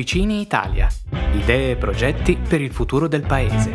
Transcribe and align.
Officini 0.00 0.40
Italia. 0.40 0.88
Idee 1.32 1.72
e 1.72 1.76
progetti 1.76 2.34
per 2.34 2.62
il 2.62 2.72
futuro 2.72 3.06
del 3.06 3.20
paese. 3.20 3.70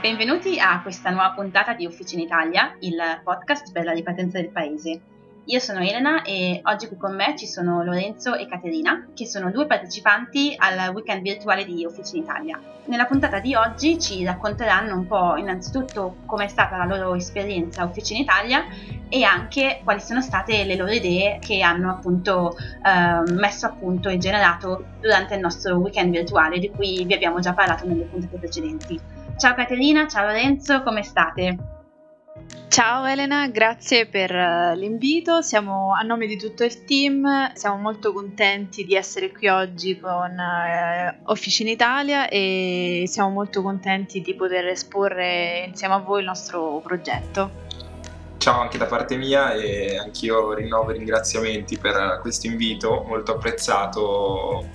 Benvenuti 0.00 0.58
a 0.58 0.82
questa 0.82 1.10
nuova 1.10 1.30
puntata 1.30 1.72
di 1.74 1.86
Officini 1.86 2.24
Italia, 2.24 2.76
il 2.80 2.96
podcast 3.22 3.70
per 3.70 3.84
la 3.84 3.92
ripartenza 3.92 4.40
del 4.40 4.50
paese. 4.50 5.13
Io 5.46 5.58
sono 5.58 5.80
Elena 5.80 6.22
e 6.22 6.60
oggi 6.62 6.88
qui 6.88 6.96
con 6.96 7.14
me 7.14 7.36
ci 7.36 7.46
sono 7.46 7.84
Lorenzo 7.84 8.34
e 8.34 8.46
Caterina, 8.46 9.08
che 9.12 9.26
sono 9.26 9.50
due 9.50 9.66
partecipanti 9.66 10.54
al 10.56 10.90
weekend 10.94 11.20
virtuale 11.20 11.66
di 11.66 11.84
Officina 11.84 12.22
Italia. 12.22 12.58
Nella 12.86 13.04
puntata 13.04 13.40
di 13.40 13.54
oggi 13.54 14.00
ci 14.00 14.24
racconteranno 14.24 14.96
un 14.96 15.06
po' 15.06 15.36
innanzitutto 15.36 16.16
com'è 16.24 16.48
stata 16.48 16.78
la 16.78 16.86
loro 16.86 17.14
esperienza 17.14 17.82
a 17.82 17.84
Officina 17.84 18.20
Italia 18.20 18.64
e 19.10 19.22
anche 19.22 19.82
quali 19.84 20.00
sono 20.00 20.22
state 20.22 20.64
le 20.64 20.76
loro 20.76 20.92
idee 20.92 21.38
che 21.40 21.60
hanno 21.60 21.90
appunto 21.90 22.56
eh, 22.56 23.30
messo 23.32 23.66
a 23.66 23.70
punto 23.78 24.08
e 24.08 24.16
generato 24.16 24.84
durante 24.98 25.34
il 25.34 25.40
nostro 25.40 25.76
weekend 25.76 26.10
virtuale 26.10 26.58
di 26.58 26.70
cui 26.70 27.04
vi 27.04 27.12
abbiamo 27.12 27.40
già 27.40 27.52
parlato 27.52 27.86
nelle 27.86 28.04
puntate 28.04 28.38
precedenti. 28.38 28.98
Ciao 29.36 29.52
Caterina, 29.52 30.08
ciao 30.08 30.24
Lorenzo, 30.24 30.82
come 30.82 31.02
state? 31.02 31.73
Ciao 32.74 33.04
Elena, 33.04 33.46
grazie 33.46 34.06
per 34.06 34.34
eh, 34.34 34.74
l'invito. 34.74 35.42
Siamo 35.42 35.94
a 35.94 36.02
nome 36.02 36.26
di 36.26 36.36
tutto 36.36 36.64
il 36.64 36.82
team, 36.82 37.52
siamo 37.54 37.76
molto 37.76 38.12
contenti 38.12 38.84
di 38.84 38.96
essere 38.96 39.30
qui 39.30 39.46
oggi 39.46 40.00
con 40.00 40.36
uh, 40.36 41.30
Officina 41.30 41.70
Italia 41.70 42.28
e 42.28 43.04
siamo 43.06 43.30
molto 43.30 43.62
contenti 43.62 44.20
di 44.20 44.34
poter 44.34 44.66
esporre 44.66 45.66
insieme 45.68 45.94
a 45.94 45.98
voi 45.98 46.22
il 46.22 46.26
nostro 46.26 46.80
progetto. 46.82 47.62
Ciao 48.38 48.60
anche 48.60 48.76
da 48.76 48.86
parte 48.86 49.16
mia 49.16 49.52
e 49.52 49.96
anch'io 49.96 50.52
rinnovo 50.54 50.90
i 50.90 50.98
ringraziamenti 50.98 51.78
per 51.78 52.18
questo 52.22 52.48
invito 52.48 53.04
molto 53.06 53.36
apprezzato 53.36 54.66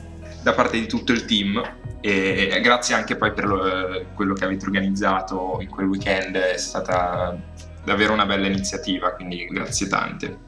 da 0.42 0.54
parte 0.54 0.80
di 0.80 0.88
tutto 0.88 1.12
il 1.12 1.26
team 1.26 1.62
e 2.00 2.58
grazie 2.64 2.96
anche 2.96 3.18
poi 3.18 3.34
per 3.34 3.46
lo, 3.46 4.06
quello 4.16 4.34
che 4.34 4.46
avete 4.46 4.64
organizzato 4.64 5.58
in 5.60 5.70
quel 5.70 5.88
weekend, 5.88 6.38
è 6.38 6.58
stata 6.58 7.38
davvero 7.90 8.14
una 8.14 8.28
bella 8.28 8.46
iniziativa, 8.46 9.14
quindi 9.16 9.46
grazie 9.46 9.88
tante. 9.88 10.48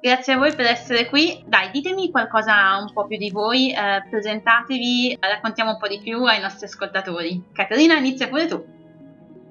Grazie 0.00 0.32
a 0.32 0.38
voi 0.38 0.54
per 0.54 0.64
essere 0.64 1.06
qui. 1.06 1.44
Dai, 1.46 1.70
ditemi 1.70 2.10
qualcosa 2.10 2.78
un 2.78 2.90
po' 2.92 3.06
più 3.06 3.18
di 3.18 3.30
voi, 3.30 3.70
eh, 3.70 4.02
presentatevi, 4.08 5.18
raccontiamo 5.20 5.72
un 5.72 5.78
po' 5.78 5.88
di 5.88 6.00
più 6.02 6.24
ai 6.24 6.40
nostri 6.40 6.66
ascoltatori. 6.66 7.50
Caterina, 7.52 7.96
inizia 7.96 8.28
pure 8.28 8.46
tu. 8.46 8.64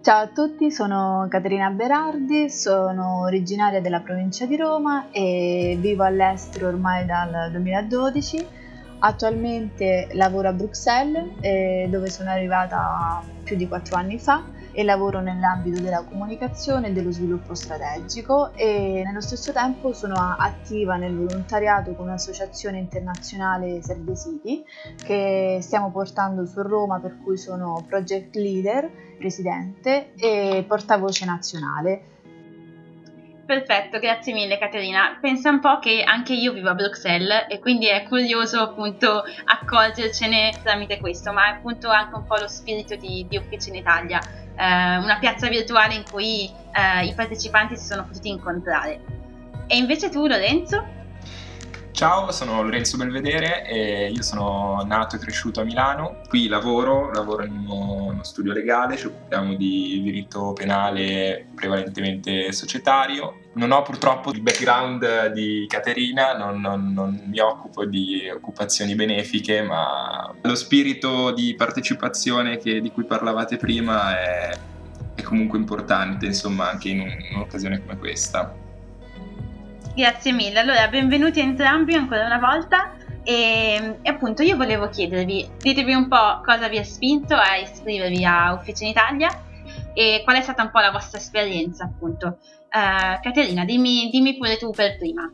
Ciao 0.02 0.24
a 0.24 0.28
tutti, 0.28 0.72
sono 0.72 1.28
Caterina 1.30 1.70
Berardi, 1.70 2.50
sono 2.50 3.22
originaria 3.22 3.80
della 3.80 4.02
provincia 4.02 4.46
di 4.46 4.58
Roma 4.58 5.10
e 5.12 5.78
vivo 5.80 6.04
all'estero 6.04 6.68
ormai 6.68 7.06
dal 7.06 7.52
2012. 7.52 8.48
Attualmente 9.00 10.10
lavoro 10.14 10.50
a 10.50 10.54
Bruxelles, 10.54 11.30
eh, 11.42 11.88
dove 11.90 12.10
sono 12.10 12.32
arrivata 12.32 13.24
più 13.44 13.56
di 13.56 13.68
quattro 13.68 13.98
anni 13.98 14.18
fa 14.18 14.53
e 14.74 14.84
lavoro 14.84 15.22
nell'ambito 15.22 15.80
della 15.80 16.04
comunicazione 16.04 16.88
e 16.88 16.92
dello 16.92 17.12
sviluppo 17.12 17.54
strategico 17.54 18.52
e 18.56 19.04
nello 19.06 19.22
stesso 19.22 19.54
tempo 19.54 19.94
sono 19.94 20.16
attiva 20.16 20.96
nel 20.96 21.16
volontariato 21.16 21.94
con 21.94 22.08
un'associazione 22.08 22.80
internazionale 22.80 23.82
Serve 23.84 24.16
City 24.18 24.64
che 25.04 25.60
stiamo 25.62 25.92
portando 25.92 26.46
su 26.46 26.62
Roma 26.62 27.00
per 27.00 27.20
cui 27.24 27.38
sono 27.38 27.86
project 27.88 28.36
leader, 28.36 28.90
presidente 29.18 30.14
e 30.16 30.66
portavoce 30.68 31.26
nazionale. 31.26 32.12
Perfetto, 33.46 34.00
grazie 34.00 34.34
mille 34.34 34.58
Caterina. 34.58 35.18
Pensa 35.20 35.50
un 35.50 35.60
po' 35.60 35.78
che 35.80 36.02
anche 36.04 36.34
io 36.34 36.54
vivo 36.54 36.70
a 36.70 36.76
Bruxelles 36.76 37.46
e 37.50 37.60
quindi 37.60 37.88
è 37.88 38.04
curioso 38.04 38.62
appunto 38.62 39.22
accorgercene 39.44 40.54
tramite 40.64 41.00
questo, 41.00 41.34
ma 41.34 41.48
è 41.48 41.52
appunto 41.56 41.90
anche 41.90 42.16
un 42.16 42.26
po' 42.26 42.38
lo 42.38 42.48
spirito 42.48 42.96
di, 42.96 43.26
di 43.28 43.36
Officina 43.36 43.78
Italia, 43.78 44.20
eh, 44.56 44.98
una 44.98 45.18
piazza 45.20 45.48
virtuale 45.48 45.96
in 45.96 46.04
cui 46.10 46.50
eh, 46.72 47.06
i 47.06 47.14
partecipanti 47.14 47.78
si 47.78 47.86
sono 47.86 48.06
potuti 48.06 48.30
incontrare. 48.30 49.00
E 49.68 49.78
invece 49.78 50.10
tu 50.10 50.28
Lorenzo? 50.28 51.02
Ciao, 51.94 52.32
sono 52.32 52.64
Lorenzo 52.64 52.98
Belvedere 52.98 53.68
e 53.68 54.10
io 54.10 54.24
sono 54.24 54.84
nato 54.84 55.16
e 55.16 55.20
cresciuto 55.20 55.62
a 55.62 55.64
Milano. 55.64 56.22
Qui 56.28 56.48
lavoro, 56.48 57.12
lavoro 57.12 57.46
in 57.46 57.66
uno 57.68 58.24
studio 58.24 58.52
legale, 58.52 58.98
ci 58.98 59.06
occupiamo 59.06 59.54
di 59.54 60.02
diritto 60.02 60.54
penale 60.54 61.46
prevalentemente 61.54 62.52
societario. 62.52 63.43
Non 63.56 63.72
ho 63.72 63.84
purtroppo 63.84 64.32
il 64.32 64.42
background 64.42 65.28
di 65.28 65.66
Caterina, 65.68 66.36
non, 66.36 66.60
non, 66.60 66.92
non 66.92 67.22
mi 67.28 67.40
occupo 67.40 67.86
di 67.86 68.28
occupazioni 68.34 68.96
benefiche, 68.96 69.62
ma 69.62 70.34
lo 70.42 70.56
spirito 70.56 71.32
di 71.32 71.54
partecipazione 71.56 72.58
che, 72.58 72.82
di 72.82 72.90
cui 72.90 73.04
parlavate 73.04 73.58
prima 73.58 74.20
è, 74.20 74.58
è 75.14 75.22
comunque 75.22 75.60
importante, 75.60 76.26
insomma, 76.26 76.72
anche 76.72 76.90
in, 76.90 77.02
un, 77.02 77.10
in 77.10 77.36
un'occasione 77.36 77.80
come 77.80 77.98
questa. 78.00 78.56
Grazie 79.96 80.32
mille. 80.32 80.60
Allora, 80.60 80.88
benvenuti 80.88 81.40
entrambi 81.40 81.94
ancora 81.94 82.26
una 82.26 82.40
volta. 82.40 82.96
E, 83.24 83.98
e, 84.02 84.10
appunto 84.10 84.42
io 84.42 84.58
volevo 84.58 84.90
chiedervi, 84.90 85.48
ditemi 85.60 85.94
un 85.94 86.08
po' 86.08 86.42
cosa 86.44 86.68
vi 86.68 86.80
ha 86.80 86.84
spinto 86.84 87.36
a 87.36 87.56
iscrivervi 87.58 88.26
a 88.26 88.54
Officina 88.54 88.90
Italia 88.90 89.30
e 89.94 90.22
qual 90.24 90.38
è 90.38 90.42
stata 90.42 90.64
un 90.64 90.72
po' 90.72 90.80
la 90.80 90.92
vostra 90.92 91.18
esperienza 91.20 91.86
appunto. 91.86 92.40
Uh, 92.74 93.22
Caterina, 93.22 93.66
dimmi, 93.66 94.10
dimmi 94.10 94.36
pure 94.38 94.58
tu 94.58 94.72
per 94.72 94.98
prima. 94.98 95.32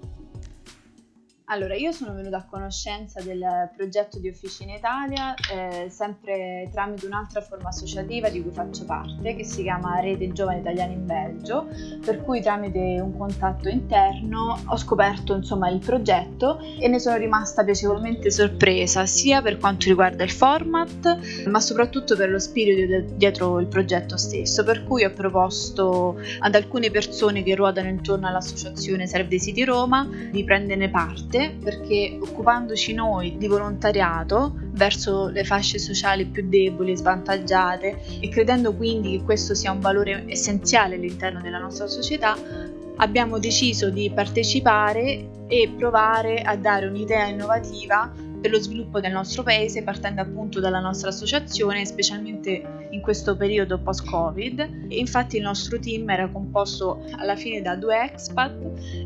Allora, 1.52 1.74
io 1.74 1.92
sono 1.92 2.14
venuta 2.14 2.38
a 2.38 2.46
conoscenza 2.46 3.24
del 3.24 3.72
progetto 3.76 4.20
di 4.20 4.30
Officina 4.30 4.76
Italia 4.76 5.34
eh, 5.34 5.90
sempre 5.90 6.70
tramite 6.72 7.08
un'altra 7.08 7.42
forma 7.42 7.70
associativa 7.70 8.30
di 8.30 8.40
cui 8.40 8.52
faccio 8.52 8.86
parte, 8.86 9.36
che 9.36 9.44
si 9.44 9.64
chiama 9.64 10.00
Rete 10.00 10.32
Giovani 10.32 10.60
Italiani 10.60 10.94
in 10.94 11.08
Belgio, 11.08 11.68
per 12.06 12.22
cui 12.22 12.40
tramite 12.40 13.00
un 13.02 13.18
contatto 13.18 13.68
interno 13.68 14.60
ho 14.64 14.78
scoperto 14.78 15.34
insomma 15.34 15.70
il 15.72 15.80
progetto 15.80 16.60
e 16.60 16.88
ne 16.88 17.00
sono 17.00 17.18
rimasta 17.18 17.64
piacevolmente 17.64 18.30
sorpresa, 18.30 19.08
sia 19.08 19.42
per 19.42 19.58
quanto 19.58 19.88
riguarda 19.88 20.24
il 20.24 20.32
format, 20.32 21.48
ma 21.48 21.60
soprattutto 21.60 22.16
per 22.16 22.30
lo 22.30 22.38
spirito 22.38 23.16
dietro 23.16 23.60
il 23.60 23.66
progetto 23.66 24.18
stesso, 24.18 24.64
per 24.64 24.84
cui 24.84 25.04
ho 25.04 25.14
proposto 25.14 26.16
ad 26.42 26.54
alcune 26.54 26.92
persone 26.92 27.42
che 27.42 27.56
ruotano 27.56 27.88
intorno 27.88 28.28
all'associazione 28.28 29.08
Serve 29.08 29.30
the 29.30 29.40
City 29.40 29.64
Roma 29.64 30.08
di 30.30 30.44
prenderne 30.44 30.90
parte 30.92 31.38
importante 31.40 31.58
perché 31.64 32.18
occupandoci 32.20 32.94
noi 32.94 33.38
di 33.38 33.48
volontariato 33.48 34.54
verso 34.72 35.30
le 35.30 35.44
fasce 35.44 35.80
sociali 35.80 36.26
più 36.26 36.48
deboli 36.48 36.92
e 36.92 36.98
svantaggiate 36.98 38.02
e 38.20 38.30
credendo 38.30 38.74
quindi 38.74 39.18
che 39.18 39.24
questo 39.24 39.56
sia 39.56 39.72
un 39.72 39.80
valore 39.80 40.26
essenziale 40.28 40.96
all'interno 40.96 41.42
della 41.42 41.60
nostra 41.60 41.88
società, 41.88 42.38
abbiamo 42.98 43.40
deciso 43.40 43.90
di 43.90 44.12
partecipare 44.14 45.30
e 45.48 45.74
provare 45.76 46.42
a 46.42 46.56
dare 46.56 46.86
un'idea 46.86 47.26
innovativa 47.26 48.12
per 48.42 48.52
lo 48.52 48.60
sviluppo 48.60 49.00
del 49.00 49.12
nostro 49.12 49.44
paese 49.44 49.84
partendo 49.84 50.22
appunto 50.22 50.60
dalla 50.60 50.80
nostra 50.80 51.10
associazione, 51.10 51.86
specialmente 51.86 52.88
in 52.92 53.02
questo 53.02 53.36
periodo 53.36 53.80
post-Covid. 53.80 54.60
E 54.90 54.98
infatti 54.98 55.38
il 55.38 55.44
nostro 55.44 55.80
team 55.80 56.10
era 56.10 56.28
composto 56.30 57.06
alla 57.18 57.36
fine 57.36 57.62
da 57.62 57.76
due 57.76 58.04
expat, 58.04 58.56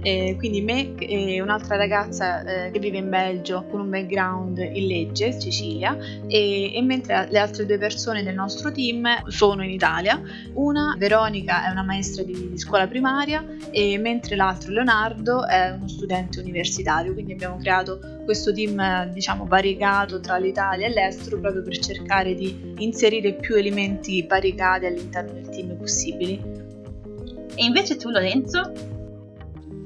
eh, 0.02 0.36
quindi 0.38 0.62
me 0.62 0.96
e 0.96 1.42
un'altra 1.42 1.76
ragazza 1.76 2.44
eh, 2.44 2.72
che 2.72 2.80
vive 2.80 2.98
in 2.98 3.10
Belgio 3.10 3.66
con 3.70 3.82
un 3.82 3.90
background 3.90 4.58
in 4.58 4.88
legge, 4.88 5.40
Sicilia, 5.40 5.98
e, 6.28 6.76
e, 6.76 6.82
mentre 6.82 7.28
le 7.30 7.40
altre 7.40 7.66
due 7.66 7.78
persone 7.78 8.24
del 8.24 8.36
nostro 8.36 8.72
team 8.72 9.08
sono 9.28 9.64
in 9.64 9.72
Italia. 9.72 10.22
Una, 10.54 10.96
Veronica, 10.98 11.66
è 11.68 11.72
una 11.72 11.84
maestra 11.84 12.24
di, 12.24 12.50
di 12.50 12.58
scuola 12.58 12.88
primaria, 12.88 13.46
e 13.72 13.98
mentre 13.98 14.36
l'altro, 14.36 14.72
Leonardo, 14.72 15.48
è 15.48 15.72
uno 15.72 15.88
studente 15.88 16.40
universitario, 16.40 17.14
quindi 17.14 17.34
abbiamo 17.34 17.58
creato 17.58 18.00
questo 18.24 18.54
team 18.54 19.12
diciamo 19.24 19.46
variegato 19.46 20.20
tra 20.20 20.36
l'Italia 20.36 20.86
e 20.86 20.90
l'estero 20.90 21.40
proprio 21.40 21.64
per 21.64 21.78
cercare 21.80 22.36
di 22.36 22.74
inserire 22.80 23.32
più 23.36 23.56
elementi 23.56 24.26
variegati 24.28 24.86
all'interno 24.86 25.32
del 25.32 25.48
team 25.48 25.78
possibili. 25.78 26.42
E 27.56 27.64
invece 27.64 27.96
tu 27.96 28.10
Lorenzo? 28.10 28.92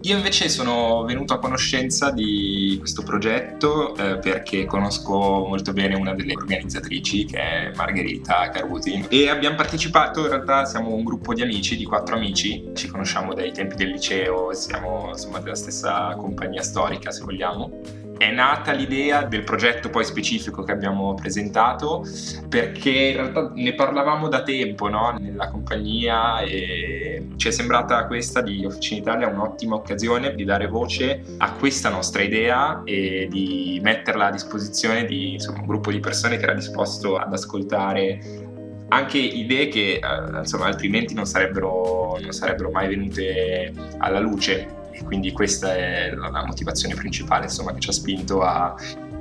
Io 0.01 0.15
invece 0.15 0.49
sono 0.49 1.03
venuto 1.03 1.33
a 1.33 1.39
conoscenza 1.39 2.09
di 2.09 2.77
questo 2.79 3.03
progetto 3.03 3.95
eh, 3.95 4.17
perché 4.17 4.65
conosco 4.65 5.45
molto 5.47 5.71
bene 5.71 5.95
una 5.95 6.15
delle 6.15 6.33
organizzatrici 6.33 7.25
che 7.25 7.37
è 7.37 7.71
Margherita 7.75 8.49
Caruti 8.49 9.05
e 9.09 9.29
abbiamo 9.29 9.55
partecipato, 9.55 10.21
in 10.21 10.29
realtà 10.29 10.65
siamo 10.65 10.93
un 10.93 11.03
gruppo 11.03 11.33
di 11.33 11.43
amici, 11.43 11.75
di 11.75 11.83
quattro 11.83 12.15
amici, 12.15 12.71
ci 12.73 12.87
conosciamo 12.87 13.33
dai 13.33 13.51
tempi 13.51 13.75
del 13.75 13.89
liceo, 13.89 14.53
siamo 14.53 15.09
insomma 15.09 15.39
della 15.39 15.55
stessa 15.55 16.15
compagnia 16.15 16.63
storica 16.63 17.11
se 17.11 17.23
vogliamo 17.23 17.96
è 18.17 18.31
nata 18.31 18.71
l'idea 18.71 19.23
del 19.23 19.43
progetto 19.43 19.89
poi 19.89 20.03
specifico 20.03 20.63
che 20.63 20.71
abbiamo 20.71 21.13
presentato 21.13 22.05
perché 22.49 22.89
in 22.89 23.15
realtà 23.15 23.51
ne 23.53 23.73
parlavamo 23.73 24.27
da 24.27 24.43
tempo 24.43 24.89
no? 24.89 25.15
nella 25.19 25.49
compagnia 25.49 26.39
e 26.41 27.27
ci 27.35 27.47
è 27.47 27.51
sembrata 27.51 28.05
questa 28.07 28.41
di 28.41 28.65
Officina 28.65 28.99
Italia 28.99 29.27
un'ottima 29.27 29.75
occasione 29.75 30.33
di 30.35 30.43
dare 30.43 30.67
voce 30.67 31.21
a 31.37 31.53
questa 31.53 31.89
nostra 31.89 32.21
idea 32.21 32.81
e 32.83 33.27
di 33.29 33.79
metterla 33.83 34.27
a 34.27 34.31
disposizione 34.31 35.05
di 35.05 35.33
insomma, 35.33 35.59
un 35.59 35.67
gruppo 35.67 35.91
di 35.91 35.99
persone 35.99 36.37
che 36.37 36.43
era 36.43 36.53
disposto 36.53 37.17
ad 37.17 37.31
ascoltare 37.31 38.45
anche 38.89 39.17
idee 39.17 39.67
che 39.67 39.99
eh, 40.01 40.37
insomma, 40.37 40.65
altrimenti 40.65 41.13
non 41.13 41.25
sarebbero, 41.25 42.17
non 42.21 42.31
sarebbero 42.31 42.71
mai 42.71 42.87
venute 42.87 43.73
alla 43.97 44.19
luce 44.19 44.75
e 44.97 45.03
quindi 45.03 45.31
questa 45.31 45.75
è 45.75 46.11
la 46.11 46.43
motivazione 46.45 46.95
principale 46.95 47.45
insomma, 47.45 47.73
che 47.73 47.79
ci 47.79 47.89
ha 47.89 47.93
spinto 47.93 48.41
a, 48.41 48.75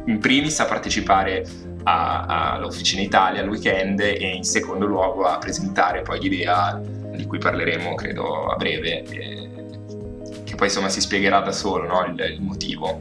in 0.07 0.19
primis 0.19 0.59
a 0.61 0.65
partecipare 0.65 1.45
all'Officina 1.85 3.03
Italia 3.03 3.43
al 3.43 3.49
weekend 3.49 4.01
e 4.01 4.35
in 4.35 4.43
secondo 4.43 4.87
luogo 4.87 5.25
a 5.25 5.39
presentare 5.39 6.03
poi 6.03 6.19
l'idea 6.19 6.81
di 7.15 7.25
cui 7.27 7.39
parleremo 7.39 7.95
credo 7.95 8.49
a 8.49 8.57
breve 8.57 9.05
e, 9.05 9.51
che 10.45 10.55
poi 10.55 10.67
insomma 10.67 10.89
si 10.89 11.01
spiegherà 11.01 11.41
da 11.41 11.53
solo 11.53 11.87
no? 11.87 12.05
il, 12.07 12.19
il 12.33 12.43
motivo. 12.43 13.01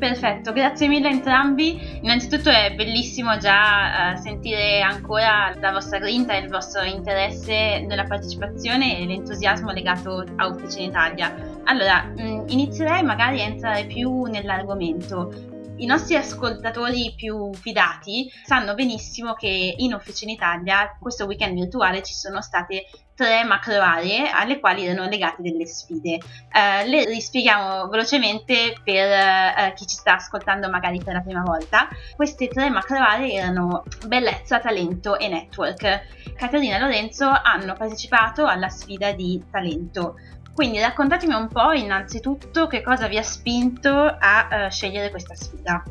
Perfetto, 0.00 0.54
grazie 0.54 0.88
mille 0.88 1.08
a 1.08 1.10
entrambi. 1.10 1.78
Innanzitutto 2.00 2.48
è 2.48 2.72
bellissimo 2.74 3.36
già 3.36 4.14
uh, 4.14 4.16
sentire 4.18 4.80
ancora 4.80 5.54
la 5.60 5.72
vostra 5.72 5.98
grinta 5.98 6.32
e 6.32 6.38
il 6.38 6.48
vostro 6.48 6.82
interesse 6.84 7.84
nella 7.86 8.04
partecipazione 8.04 8.98
e 8.98 9.04
l'entusiasmo 9.04 9.70
legato 9.72 10.24
a 10.36 10.46
Officina 10.46 10.86
Italia. 10.86 11.34
Allora, 11.64 12.02
mm, 12.18 12.44
inizierei 12.46 13.02
magari 13.02 13.42
a 13.42 13.44
entrare 13.44 13.84
più 13.84 14.22
nell'argomento. 14.22 15.49
I 15.80 15.86
nostri 15.86 16.14
ascoltatori 16.14 17.14
più 17.16 17.54
fidati 17.54 18.30
sanno 18.44 18.74
benissimo 18.74 19.32
che 19.32 19.74
in 19.78 19.94
Officina 19.94 20.30
Italia 20.30 20.94
questo 21.00 21.24
weekend 21.24 21.54
virtuale 21.54 22.02
ci 22.02 22.12
sono 22.12 22.42
state 22.42 22.84
tre 23.14 23.44
macro 23.44 23.80
aree 23.80 24.28
alle 24.30 24.60
quali 24.60 24.84
erano 24.84 25.08
legate 25.08 25.40
delle 25.40 25.64
sfide. 25.64 26.16
Uh, 26.52 26.86
le 26.86 27.06
rispieghiamo 27.06 27.88
velocemente 27.88 28.74
per 28.84 29.08
uh, 29.08 29.74
chi 29.74 29.86
ci 29.86 29.96
sta 29.96 30.16
ascoltando 30.16 30.68
magari 30.68 31.00
per 31.02 31.14
la 31.14 31.22
prima 31.22 31.42
volta. 31.42 31.88
Queste 32.14 32.48
tre 32.48 32.68
macro 32.68 32.98
aree 32.98 33.32
erano 33.32 33.84
bellezza, 34.06 34.60
talento 34.60 35.18
e 35.18 35.28
network. 35.28 36.34
Caterina 36.36 36.76
e 36.76 36.80
Lorenzo 36.80 37.26
hanno 37.26 37.72
partecipato 37.72 38.44
alla 38.44 38.68
sfida 38.68 39.12
di 39.12 39.42
talento. 39.50 40.16
Quindi 40.54 40.78
raccontatemi 40.80 41.34
un 41.34 41.48
po' 41.48 41.72
innanzitutto 41.72 42.66
che 42.66 42.82
cosa 42.82 43.06
vi 43.08 43.16
ha 43.16 43.22
spinto 43.22 43.90
a 43.90 44.66
uh, 44.66 44.70
scegliere 44.70 45.10
questa 45.10 45.34
sfida. 45.34 45.82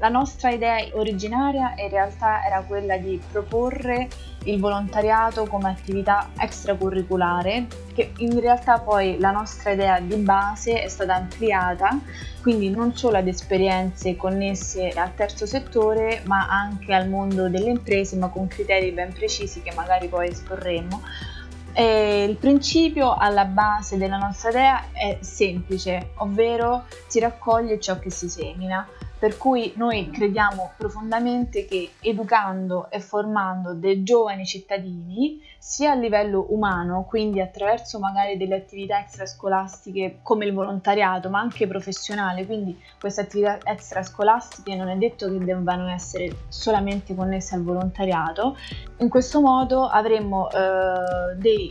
La 0.00 0.08
nostra 0.08 0.48
idea 0.48 0.78
originaria 0.92 1.74
in 1.76 1.90
realtà 1.90 2.42
era 2.42 2.62
quella 2.62 2.96
di 2.96 3.20
proporre 3.30 4.08
il 4.44 4.58
volontariato 4.58 5.44
come 5.44 5.68
attività 5.68 6.30
extracurriculare, 6.38 7.66
che 7.92 8.12
in 8.18 8.40
realtà 8.40 8.78
poi 8.78 9.18
la 9.18 9.30
nostra 9.30 9.72
idea 9.72 10.00
di 10.00 10.16
base 10.16 10.80
è 10.80 10.88
stata 10.88 11.16
ampliata, 11.16 11.98
quindi 12.40 12.70
non 12.70 12.96
solo 12.96 13.18
ad 13.18 13.26
esperienze 13.26 14.16
connesse 14.16 14.88
al 14.88 15.14
terzo 15.14 15.44
settore, 15.44 16.22
ma 16.24 16.48
anche 16.48 16.94
al 16.94 17.06
mondo 17.06 17.50
delle 17.50 17.68
imprese, 17.68 18.16
ma 18.16 18.28
con 18.28 18.46
criteri 18.46 18.92
ben 18.92 19.12
precisi 19.12 19.60
che 19.60 19.74
magari 19.74 20.08
poi 20.08 20.28
esporremo 20.28 21.02
e 21.72 22.24
il 22.24 22.36
principio 22.36 23.14
alla 23.14 23.44
base 23.44 23.96
della 23.96 24.18
nostra 24.18 24.50
idea 24.50 24.84
è 24.92 25.18
semplice, 25.20 26.10
ovvero 26.16 26.84
si 27.06 27.20
raccoglie 27.20 27.80
ciò 27.80 27.98
che 27.98 28.10
si 28.10 28.28
semina. 28.28 28.86
Per 29.20 29.36
cui 29.36 29.74
noi 29.76 30.08
crediamo 30.08 30.72
profondamente 30.78 31.66
che 31.66 31.90
educando 32.00 32.90
e 32.90 33.00
formando 33.00 33.74
dei 33.74 34.02
giovani 34.02 34.46
cittadini, 34.46 35.38
sia 35.58 35.90
a 35.90 35.94
livello 35.94 36.46
umano, 36.48 37.04
quindi 37.06 37.38
attraverso 37.38 37.98
magari 37.98 38.38
delle 38.38 38.54
attività 38.54 38.98
extrascolastiche 38.98 40.20
come 40.22 40.46
il 40.46 40.54
volontariato, 40.54 41.28
ma 41.28 41.38
anche 41.38 41.66
professionale, 41.66 42.46
quindi 42.46 42.80
queste 42.98 43.20
attività 43.20 43.58
extrascolastiche 43.62 44.74
non 44.74 44.88
è 44.88 44.96
detto 44.96 45.30
che 45.30 45.44
debbano 45.44 45.88
essere 45.88 46.46
solamente 46.48 47.14
connesse 47.14 47.54
al 47.54 47.62
volontariato, 47.62 48.56
in 49.00 49.10
questo 49.10 49.42
modo 49.42 49.84
avremo 49.84 50.48
eh, 50.50 51.36
dei 51.36 51.70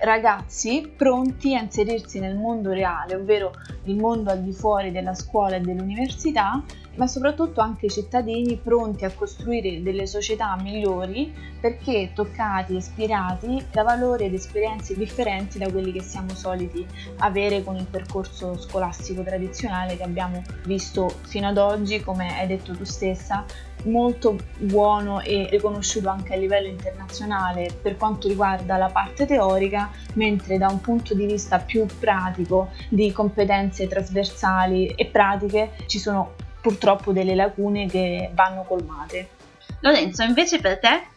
ragazzi 0.00 0.92
pronti 0.96 1.54
a 1.56 1.62
inserirsi 1.62 2.20
nel 2.20 2.36
mondo 2.36 2.72
reale, 2.72 3.14
ovvero 3.14 3.52
il 3.84 3.96
mondo 3.96 4.30
al 4.30 4.42
di 4.42 4.52
fuori 4.52 4.92
della 4.92 5.14
scuola 5.14 5.56
e 5.56 5.60
dell'università, 5.60 6.62
ma 6.96 7.06
soprattutto 7.06 7.60
anche 7.60 7.88
cittadini 7.88 8.56
pronti 8.56 9.04
a 9.04 9.12
costruire 9.12 9.82
delle 9.82 10.06
società 10.06 10.56
migliori 10.60 11.32
perché 11.60 12.10
toccati 12.12 12.74
e 12.74 12.78
ispirati 12.78 13.64
da 13.70 13.82
valori 13.82 14.24
ed 14.24 14.34
esperienze 14.34 14.96
differenti 14.96 15.58
da 15.58 15.70
quelli 15.70 15.92
che 15.92 16.02
siamo 16.02 16.34
soliti 16.34 16.84
avere 17.18 17.62
con 17.62 17.76
il 17.76 17.86
percorso 17.86 18.58
scolastico 18.58 19.22
tradizionale 19.22 19.96
che 19.96 20.02
abbiamo 20.02 20.42
visto 20.64 21.08
fino 21.22 21.46
ad 21.48 21.58
oggi, 21.58 22.02
come 22.02 22.36
hai 22.36 22.46
detto 22.48 22.76
tu 22.76 22.84
stessa, 22.84 23.44
molto 23.84 24.36
buono 24.58 25.20
e 25.20 25.48
riconosciuto 25.50 26.08
anche 26.08 26.34
a 26.34 26.36
livello 26.36 26.68
internazionale 26.68 27.70
per 27.80 27.96
quanto 27.96 28.28
riguarda 28.28 28.76
la 28.76 28.88
parte 28.88 29.26
teorica, 29.26 29.90
mentre 30.14 30.58
da 30.58 30.68
un 30.68 30.80
punto 30.80 31.14
di 31.14 31.26
vista 31.26 31.58
più 31.58 31.86
pratico 31.98 32.70
di 32.88 33.12
competenze 33.12 33.86
trasversali 33.86 34.88
e 34.88 35.06
pratiche 35.06 35.72
ci 35.86 35.98
sono 35.98 36.34
purtroppo 36.60 37.12
delle 37.12 37.34
lacune 37.34 37.86
che 37.86 38.30
vanno 38.34 38.62
colmate. 38.62 39.28
Lorenzo, 39.80 40.22
invece 40.22 40.60
per 40.60 40.78
te? 40.78 41.16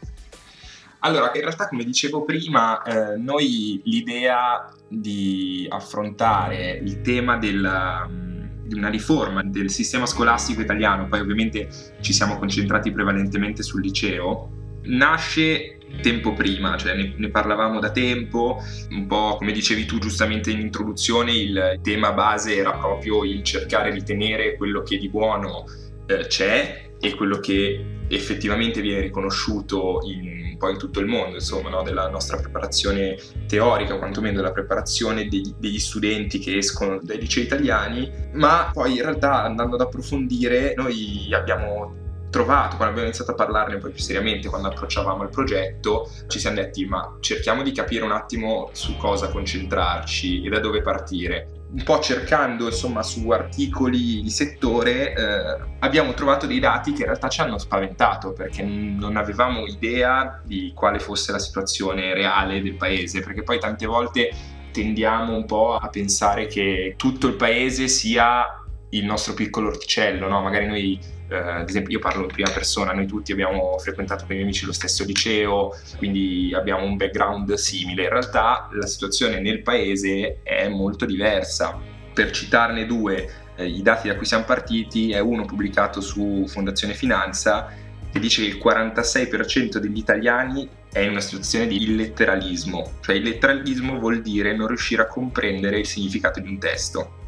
Allora, 1.00 1.31
in 1.34 1.42
realtà 1.42 1.68
come 1.68 1.84
dicevo 1.84 2.24
prima, 2.24 2.84
eh, 2.84 3.18
noi 3.18 3.81
l'idea 3.86 4.72
di 4.88 5.66
affrontare 5.68 6.80
il 6.84 7.02
tema 7.02 7.38
del, 7.38 8.31
di 8.71 8.77
una 8.77 8.89
riforma 8.89 9.44
del 9.44 9.69
sistema 9.69 10.06
scolastico 10.06 10.62
italiano, 10.62 11.07
poi 11.07 11.19
ovviamente 11.19 11.68
ci 12.00 12.13
siamo 12.13 12.38
concentrati 12.38 12.91
prevalentemente 12.91 13.63
sul 13.63 13.81
liceo, 13.81 14.50
nasce 14.83 15.77
tempo 16.01 16.31
prima, 16.31 16.77
cioè 16.77 16.95
ne, 16.95 17.13
ne, 17.18 17.29
parlavamo 17.29 17.79
da 17.79 17.91
tempo, 17.91 18.63
un 18.91 19.07
po' 19.07 19.35
come 19.38 19.51
dicevi 19.51 19.85
tu 19.85 20.00
giustamente 20.00 20.51
in 20.51 20.62
introduzione, 20.62 21.33
il 21.33 21.79
tema 21.83 22.13
base 22.13 22.56
era 22.56 22.71
proprio 22.71 23.25
il 23.25 23.44
cercare 23.44 23.91
di 23.91 24.03
tenere 24.03 24.56
quello 24.56 24.81
che 24.83 24.97
di 24.97 25.09
buono 25.09 25.65
eh, 26.06 26.27
c'è 26.27 26.91
e 26.97 27.15
quello 27.15 27.39
che 27.39 27.85
effettivamente 28.07 28.79
viene 28.79 29.01
riconosciuto 29.01 30.00
in, 30.06 30.50
un 30.62 30.68
po' 30.68 30.69
in 30.69 30.78
tutto 30.78 31.00
il 31.00 31.08
mondo, 31.08 31.36
insomma, 31.36 31.69
no? 31.69 31.81
della 31.81 32.08
nostra 32.08 32.38
preparazione 32.38 33.18
teorica, 33.48 33.98
quantomeno 33.98 34.38
della 34.38 34.52
preparazione 34.52 35.28
degli, 35.28 35.56
degli 35.58 35.80
studenti 35.80 36.38
che 36.38 36.58
escono 36.58 37.00
dai 37.01 37.20
licei 37.20 37.44
italiani, 37.44 38.12
ma 38.34 38.70
poi 38.72 38.98
in 38.98 39.01
realtà 39.01 39.44
andando 39.44 39.75
ad 39.75 39.82
approfondire 39.82 40.74
noi 40.75 41.30
abbiamo 41.34 41.98
trovato, 42.30 42.77
quando 42.77 42.94
abbiamo 42.94 43.08
iniziato 43.08 43.32
a 43.32 43.36
parlarne 43.36 43.77
poi 43.77 43.91
più 43.91 44.01
seriamente, 44.01 44.48
quando 44.48 44.70
approcciavamo 44.70 45.24
il 45.24 45.30
progetto, 45.30 46.10
ci 46.27 46.39
siamo 46.39 46.56
detti 46.56 46.86
ma 46.86 47.18
cerchiamo 47.20 47.62
di 47.63 47.72
capire 47.72 48.06
un 48.06 48.12
attimo 48.12 48.70
su 48.72 48.96
cosa 48.96 49.30
concentrarci 49.30 50.44
e 50.44 50.50
da 50.50 50.60
dove 50.60 50.82
partire. 50.82 51.61
Un 51.74 51.84
po' 51.84 52.00
cercando 52.00 52.66
insomma 52.66 53.01
su 53.01 53.30
articoli 53.30 54.22
di 54.22 54.30
settore 54.30 55.13
eh, 55.13 55.63
abbiamo 55.80 56.13
trovato 56.13 56.46
dei 56.46 56.60
dati 56.60 56.92
che 56.92 57.00
in 57.00 57.06
realtà 57.06 57.30
ci 57.30 57.40
hanno 57.40 57.58
spaventato 57.58 58.34
perché 58.34 58.62
non 58.62 59.16
avevamo 59.16 59.66
idea 59.66 60.42
di 60.44 60.74
quale 60.75 61.00
fosse 61.00 61.32
la 61.32 61.40
situazione 61.40 62.13
reale 62.13 62.62
del 62.62 62.75
paese 62.75 63.22
perché 63.22 63.44
poi 63.44 63.58
tante 63.58 63.86
volte 63.86 64.32
tendiamo 64.72 65.34
un 65.34 65.46
po' 65.46 65.75
a 65.75 65.88
pensare 65.88 66.48
che 66.48 66.96
tutto 66.98 67.28
il 67.28 67.36
paese 67.36 67.88
sia 67.88 68.62
il 68.90 69.06
nostro 69.06 69.34
piccolo 69.34 69.70
orticello, 69.70 70.28
no? 70.28 70.42
magari 70.42 70.68
noi 70.68 71.00
eh, 71.31 71.38
ad 71.38 71.69
esempio 71.69 71.93
io 71.93 72.00
parlo 72.00 72.23
in 72.23 72.27
prima 72.27 72.50
persona, 72.50 72.91
noi 72.91 73.07
tutti 73.07 73.31
abbiamo 73.31 73.77
frequentato 73.79 74.25
con 74.25 74.31
i 74.31 74.35
miei 74.35 74.43
amici 74.43 74.65
lo 74.65 74.73
stesso 74.73 75.05
liceo, 75.05 75.73
quindi 75.97 76.53
abbiamo 76.53 76.83
un 76.83 76.97
background 76.97 77.53
simile. 77.53 78.03
In 78.03 78.09
realtà 78.09 78.67
la 78.73 78.85
situazione 78.85 79.39
nel 79.39 79.61
paese 79.61 80.39
è 80.43 80.67
molto 80.67 81.05
diversa. 81.05 81.79
Per 82.13 82.31
citarne 82.31 82.85
due, 82.85 83.29
eh, 83.55 83.65
i 83.65 83.81
dati 83.81 84.09
da 84.09 84.15
cui 84.15 84.25
siamo 84.25 84.43
partiti 84.43 85.11
è 85.11 85.19
uno 85.19 85.45
pubblicato 85.45 86.01
su 86.01 86.45
Fondazione 86.47 86.93
Finanza 86.93 87.69
che 88.11 88.19
dice 88.19 88.41
che 88.41 88.50
il 88.50 88.61
46% 88.61 89.77
degli 89.77 89.97
italiani 89.97 90.67
è 90.91 91.00
in 91.00 91.11
una 91.11 91.21
situazione 91.21 91.67
di 91.67 91.81
illetteralismo, 91.83 92.95
cioè 93.00 93.15
illetteralismo 93.15 93.97
vuol 93.97 94.21
dire 94.21 94.53
non 94.53 94.67
riuscire 94.67 95.01
a 95.01 95.07
comprendere 95.07 95.79
il 95.79 95.85
significato 95.85 96.41
di 96.41 96.50
un 96.50 96.59
testo. 96.59 97.19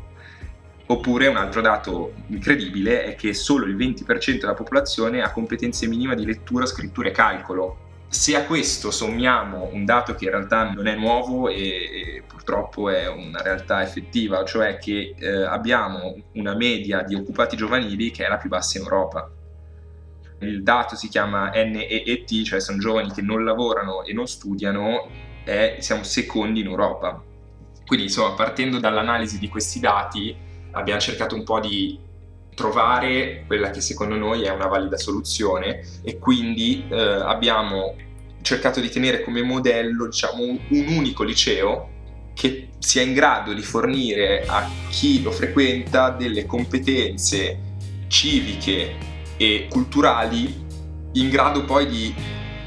Oppure 0.86 1.28
un 1.28 1.38
altro 1.38 1.62
dato 1.62 2.14
incredibile 2.28 3.06
è 3.06 3.16
che 3.16 3.34
solo 3.34 3.66
il 3.66 3.76
20% 3.76 4.40
della 4.40 4.54
popolazione 4.54 5.22
ha 5.22 5.32
competenze 5.32 5.88
minime 5.88 6.16
di 6.16 6.26
lettura, 6.26 6.66
scrittura 6.66 7.08
e 7.08 7.12
calcolo. 7.12 7.78
Se 8.10 8.36
a 8.36 8.44
questo 8.44 8.92
sommiamo 8.92 9.70
un 9.72 9.86
dato 9.86 10.14
che 10.14 10.26
in 10.26 10.32
realtà 10.32 10.70
non 10.72 10.86
è 10.88 10.96
nuovo 10.96 11.50
e, 11.50 12.22
purtroppo 12.28 12.90
è 12.90 13.08
una 13.08 13.42
realtà 13.42 13.82
effettiva, 13.82 14.44
cioè 14.44 14.78
che 14.78 15.16
eh, 15.18 15.44
abbiamo 15.44 16.16
una 16.34 16.54
media 16.54 17.02
di 17.02 17.16
occupati 17.16 17.56
giovanili 17.56 18.12
che 18.12 18.26
è 18.26 18.30
la 18.30 18.38
più 18.38 18.50
bassa 18.50 18.78
in 18.78 18.84
Europa. 18.84 19.32
Il 20.40 20.62
dato 20.62 20.96
si 20.96 21.08
chiama 21.08 21.50
NEET, 21.50 22.44
cioè 22.44 22.60
sono 22.60 22.78
giovani 22.78 23.12
che 23.12 23.22
non 23.22 23.46
lavorano 23.46 24.04
e 24.04 24.12
non 24.12 24.28
studiano, 24.28 25.08
e 25.46 25.78
siamo 25.80 26.04
secondi 26.04 26.60
in 26.60 26.68
Europa. 26.68 27.24
Quindi 27.86 28.06
insomma, 28.06 28.36
partendo 28.36 28.80
dall'analisi 28.80 29.40
di 29.40 29.48
questi 29.48 29.80
dati, 29.80 30.36
abbiamo 30.74 31.00
cercato 31.00 31.36
un 31.36 31.44
po' 31.44 31.60
di 31.60 32.00
trovare 32.54 33.44
quella 33.48 33.72
che 33.72 33.82
secondo 33.82 34.16
noi 34.16 34.44
è 34.44 34.50
una 34.52 34.68
valida 34.68 34.98
soluzione 34.98 35.82
e 36.04 36.20
quindi 36.20 36.86
eh, 36.90 36.96
abbiamo 36.96 37.96
cercato 38.42 38.80
di 38.80 38.90
tenere 38.90 39.24
come 39.24 39.42
modello 39.42 40.06
diciamo, 40.06 40.44
un, 40.44 40.60
un 40.70 40.88
unico 40.88 41.24
liceo 41.24 41.90
che 42.34 42.70
sia 42.80 43.02
in 43.02 43.14
grado 43.14 43.54
di 43.54 43.62
fornire 43.62 44.44
a 44.46 44.70
chi 44.90 45.22
lo 45.22 45.32
frequenta 45.32 46.10
delle 46.10 46.46
competenze 46.46 47.60
civiche 48.08 48.96
e 49.38 49.68
culturali 49.70 50.62
in 51.14 51.30
grado 51.30 51.64
poi 51.64 51.88
di 51.88 52.14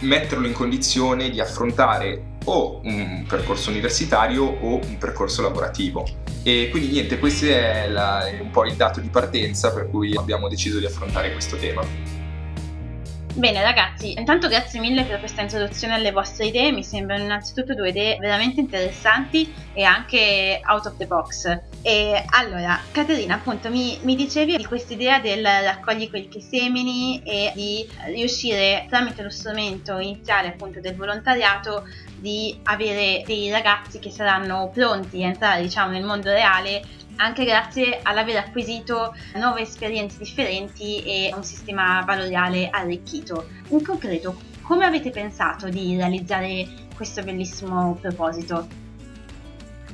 metterlo 0.00 0.46
in 0.46 0.52
condizione 0.52 1.30
di 1.30 1.40
affrontare 1.40 2.25
o 2.46 2.80
un 2.82 3.24
percorso 3.28 3.70
universitario 3.70 4.44
o 4.44 4.80
un 4.82 4.98
percorso 4.98 5.42
lavorativo. 5.42 6.04
E 6.42 6.68
quindi 6.70 6.90
niente, 6.90 7.18
questo 7.18 7.46
è, 7.46 7.88
la, 7.88 8.26
è 8.26 8.40
un 8.40 8.50
po' 8.50 8.64
il 8.64 8.74
dato 8.74 9.00
di 9.00 9.08
partenza 9.08 9.72
per 9.72 9.88
cui 9.90 10.16
abbiamo 10.16 10.48
deciso 10.48 10.78
di 10.78 10.86
affrontare 10.86 11.32
questo 11.32 11.56
tema. 11.56 11.82
Bene 13.36 13.62
ragazzi, 13.62 14.18
intanto 14.18 14.48
grazie 14.48 14.80
mille 14.80 15.04
per 15.04 15.18
questa 15.18 15.42
introduzione 15.42 15.92
alle 15.92 16.10
vostre 16.10 16.46
idee, 16.46 16.72
mi 16.72 16.82
sembrano 16.82 17.22
innanzitutto 17.22 17.74
due 17.74 17.90
idee 17.90 18.16
veramente 18.16 18.60
interessanti 18.60 19.52
e 19.74 19.84
anche 19.84 20.58
out 20.66 20.86
of 20.86 20.96
the 20.96 21.06
box. 21.06 21.60
E 21.82 22.24
allora, 22.30 22.80
Caterina, 22.90 23.34
appunto, 23.34 23.68
mi, 23.68 23.98
mi 24.04 24.16
dicevi 24.16 24.56
di 24.56 24.64
questa 24.64 24.94
idea 24.94 25.18
del 25.18 25.44
raccogli 25.44 26.08
quelli 26.08 26.28
che 26.28 26.40
semini 26.40 27.22
e 27.24 27.52
di 27.54 27.86
riuscire 28.06 28.86
tramite 28.88 29.22
lo 29.22 29.28
strumento 29.28 29.98
iniziale 29.98 30.48
appunto 30.48 30.80
del 30.80 30.96
volontariato 30.96 31.86
di 32.18 32.58
avere 32.62 33.22
dei 33.26 33.50
ragazzi 33.50 33.98
che 33.98 34.10
saranno 34.10 34.70
pronti 34.72 35.22
a 35.22 35.26
entrare 35.26 35.60
diciamo 35.60 35.92
nel 35.92 36.04
mondo 36.04 36.30
reale 36.30 36.82
anche 37.16 37.44
grazie 37.44 38.00
all'aver 38.02 38.36
acquisito 38.36 39.14
nuove 39.34 39.62
esperienze 39.62 40.18
differenti 40.18 41.02
e 41.02 41.32
un 41.34 41.44
sistema 41.44 42.02
valoriale 42.04 42.68
arricchito. 42.70 43.48
In 43.68 43.84
concreto, 43.84 44.36
come 44.62 44.84
avete 44.84 45.10
pensato 45.10 45.68
di 45.68 45.96
realizzare 45.96 46.66
questo 46.94 47.22
bellissimo 47.22 47.96
proposito? 48.00 48.84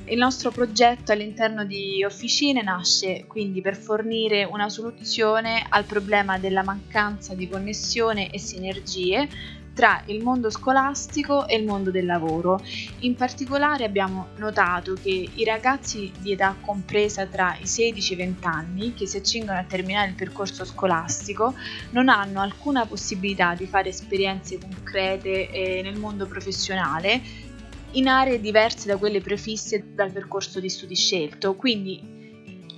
Il 0.07 0.19
nostro 0.19 0.50
progetto 0.50 1.12
all'interno 1.12 1.64
di 1.64 2.05
Officine 2.05 2.61
nasce 2.62 3.25
quindi 3.26 3.61
per 3.61 3.76
fornire 3.76 4.45
una 4.45 4.69
soluzione 4.69 5.64
al 5.69 5.85
problema 5.85 6.38
della 6.38 6.64
mancanza 6.64 7.35
di 7.35 7.49
connessione 7.49 8.29
e 8.31 8.38
sinergie 8.38 9.29
tra 9.75 10.02
il 10.07 10.23
mondo 10.23 10.50
scolastico 10.50 11.47
e 11.47 11.57
il 11.57 11.64
mondo 11.64 11.91
del 11.91 12.07
lavoro. 12.07 12.61
In 13.00 13.14
particolare 13.14 13.85
abbiamo 13.85 14.29
notato 14.37 14.95
che 14.95 15.29
i 15.33 15.45
ragazzi 15.45 16.12
di 16.19 16.33
età 16.33 16.57
compresa 16.61 17.26
tra 17.26 17.57
i 17.61 17.67
16 17.67 18.12
e 18.12 18.14
i 18.14 18.19
20 18.19 18.47
anni 18.47 18.95
che 18.95 19.07
si 19.07 19.17
accingono 19.17 19.59
a 19.59 19.64
terminare 19.64 20.09
il 20.09 20.14
percorso 20.14 20.64
scolastico 20.64 21.55
non 21.91 22.09
hanno 22.09 22.41
alcuna 22.41 22.87
possibilità 22.87 23.55
di 23.55 23.67
fare 23.67 23.88
esperienze 23.88 24.59
concrete 24.59 25.50
eh, 25.50 25.83
nel 25.83 25.99
mondo 25.99 26.26
professionale 26.26 27.50
in 27.93 28.09
aree 28.09 28.41
diverse 28.41 28.87
da 28.87 28.97
quelle 28.97 29.21
prefisse 29.21 29.93
dal 29.95 30.12
percorso 30.12 30.61
di 30.61 30.69
studi 30.69 30.95
scelto, 30.95 31.55
quindi 31.55 32.12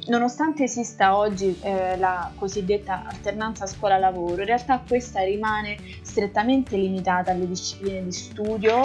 Nonostante 0.06 0.64
esista 0.64 1.16
oggi 1.16 1.58
eh, 1.62 1.96
la 1.96 2.30
cosiddetta 2.36 3.04
alternanza 3.06 3.66
scuola-lavoro, 3.66 4.40
in 4.40 4.46
realtà 4.46 4.82
questa 4.86 5.22
rimane 5.22 5.78
strettamente 6.02 6.76
limitata 6.76 7.30
alle 7.30 7.48
discipline 7.48 8.04
di 8.04 8.12
studio 8.12 8.80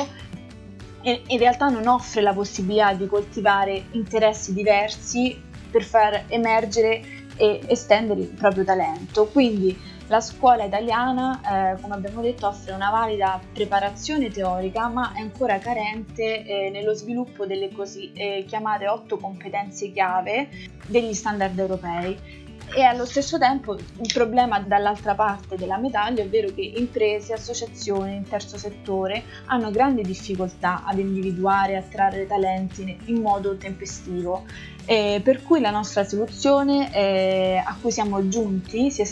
e 1.01 1.21
in 1.27 1.37
realtà 1.37 1.67
non 1.67 1.87
offre 1.87 2.21
la 2.21 2.33
possibilità 2.33 2.93
di 2.93 3.05
coltivare 3.07 3.85
interessi 3.91 4.53
diversi 4.53 5.41
per 5.69 5.83
far 5.83 6.23
emergere 6.27 7.01
e 7.35 7.61
estendere 7.67 8.21
il 8.21 8.27
proprio 8.27 8.63
talento. 8.63 9.27
Quindi 9.27 9.77
la 10.09 10.21
scuola 10.21 10.63
italiana, 10.63 11.39
eh, 11.75 11.81
come 11.81 11.93
abbiamo 11.93 12.21
detto, 12.21 12.47
offre 12.47 12.73
una 12.73 12.89
valida 12.89 13.39
preparazione 13.53 14.29
teorica, 14.29 14.87
ma 14.87 15.13
è 15.13 15.19
ancora 15.19 15.59
carente 15.59 16.43
eh, 16.45 16.69
nello 16.71 16.95
sviluppo 16.95 17.45
delle 17.45 17.71
così 17.71 18.11
eh, 18.13 18.43
chiamate 18.47 18.87
otto 18.87 19.17
competenze 19.17 19.91
chiave 19.91 20.49
degli 20.87 21.13
standard 21.13 21.57
europei. 21.57 22.47
E 22.71 22.83
allo 22.83 23.05
stesso 23.05 23.37
tempo 23.39 23.75
il 23.75 24.11
problema 24.13 24.59
dall'altra 24.59 25.13
parte 25.13 25.55
della 25.55 25.77
medaglia, 25.77 26.23
ovvero 26.23 26.49
che 26.53 26.61
imprese, 26.61 27.33
associazioni, 27.33 28.15
in 28.15 28.27
terzo 28.27 28.57
settore 28.57 29.23
hanno 29.45 29.71
grandi 29.71 30.03
difficoltà 30.03 30.83
ad 30.85 30.99
individuare 30.99 31.73
e 31.73 31.75
attrarre 31.77 32.27
talenti 32.27 32.95
in 33.05 33.21
modo 33.21 33.55
tempestivo. 33.57 34.45
per 34.85 35.43
cui 35.43 35.59
la 35.61 35.71
nostra 35.71 36.03
soluzione 36.03 36.93
eh, 36.93 37.61
a 37.63 37.75
cui 37.79 37.91
siamo 37.91 38.27
giunti 38.27 38.89
si 38.91 39.01
è 39.01 39.05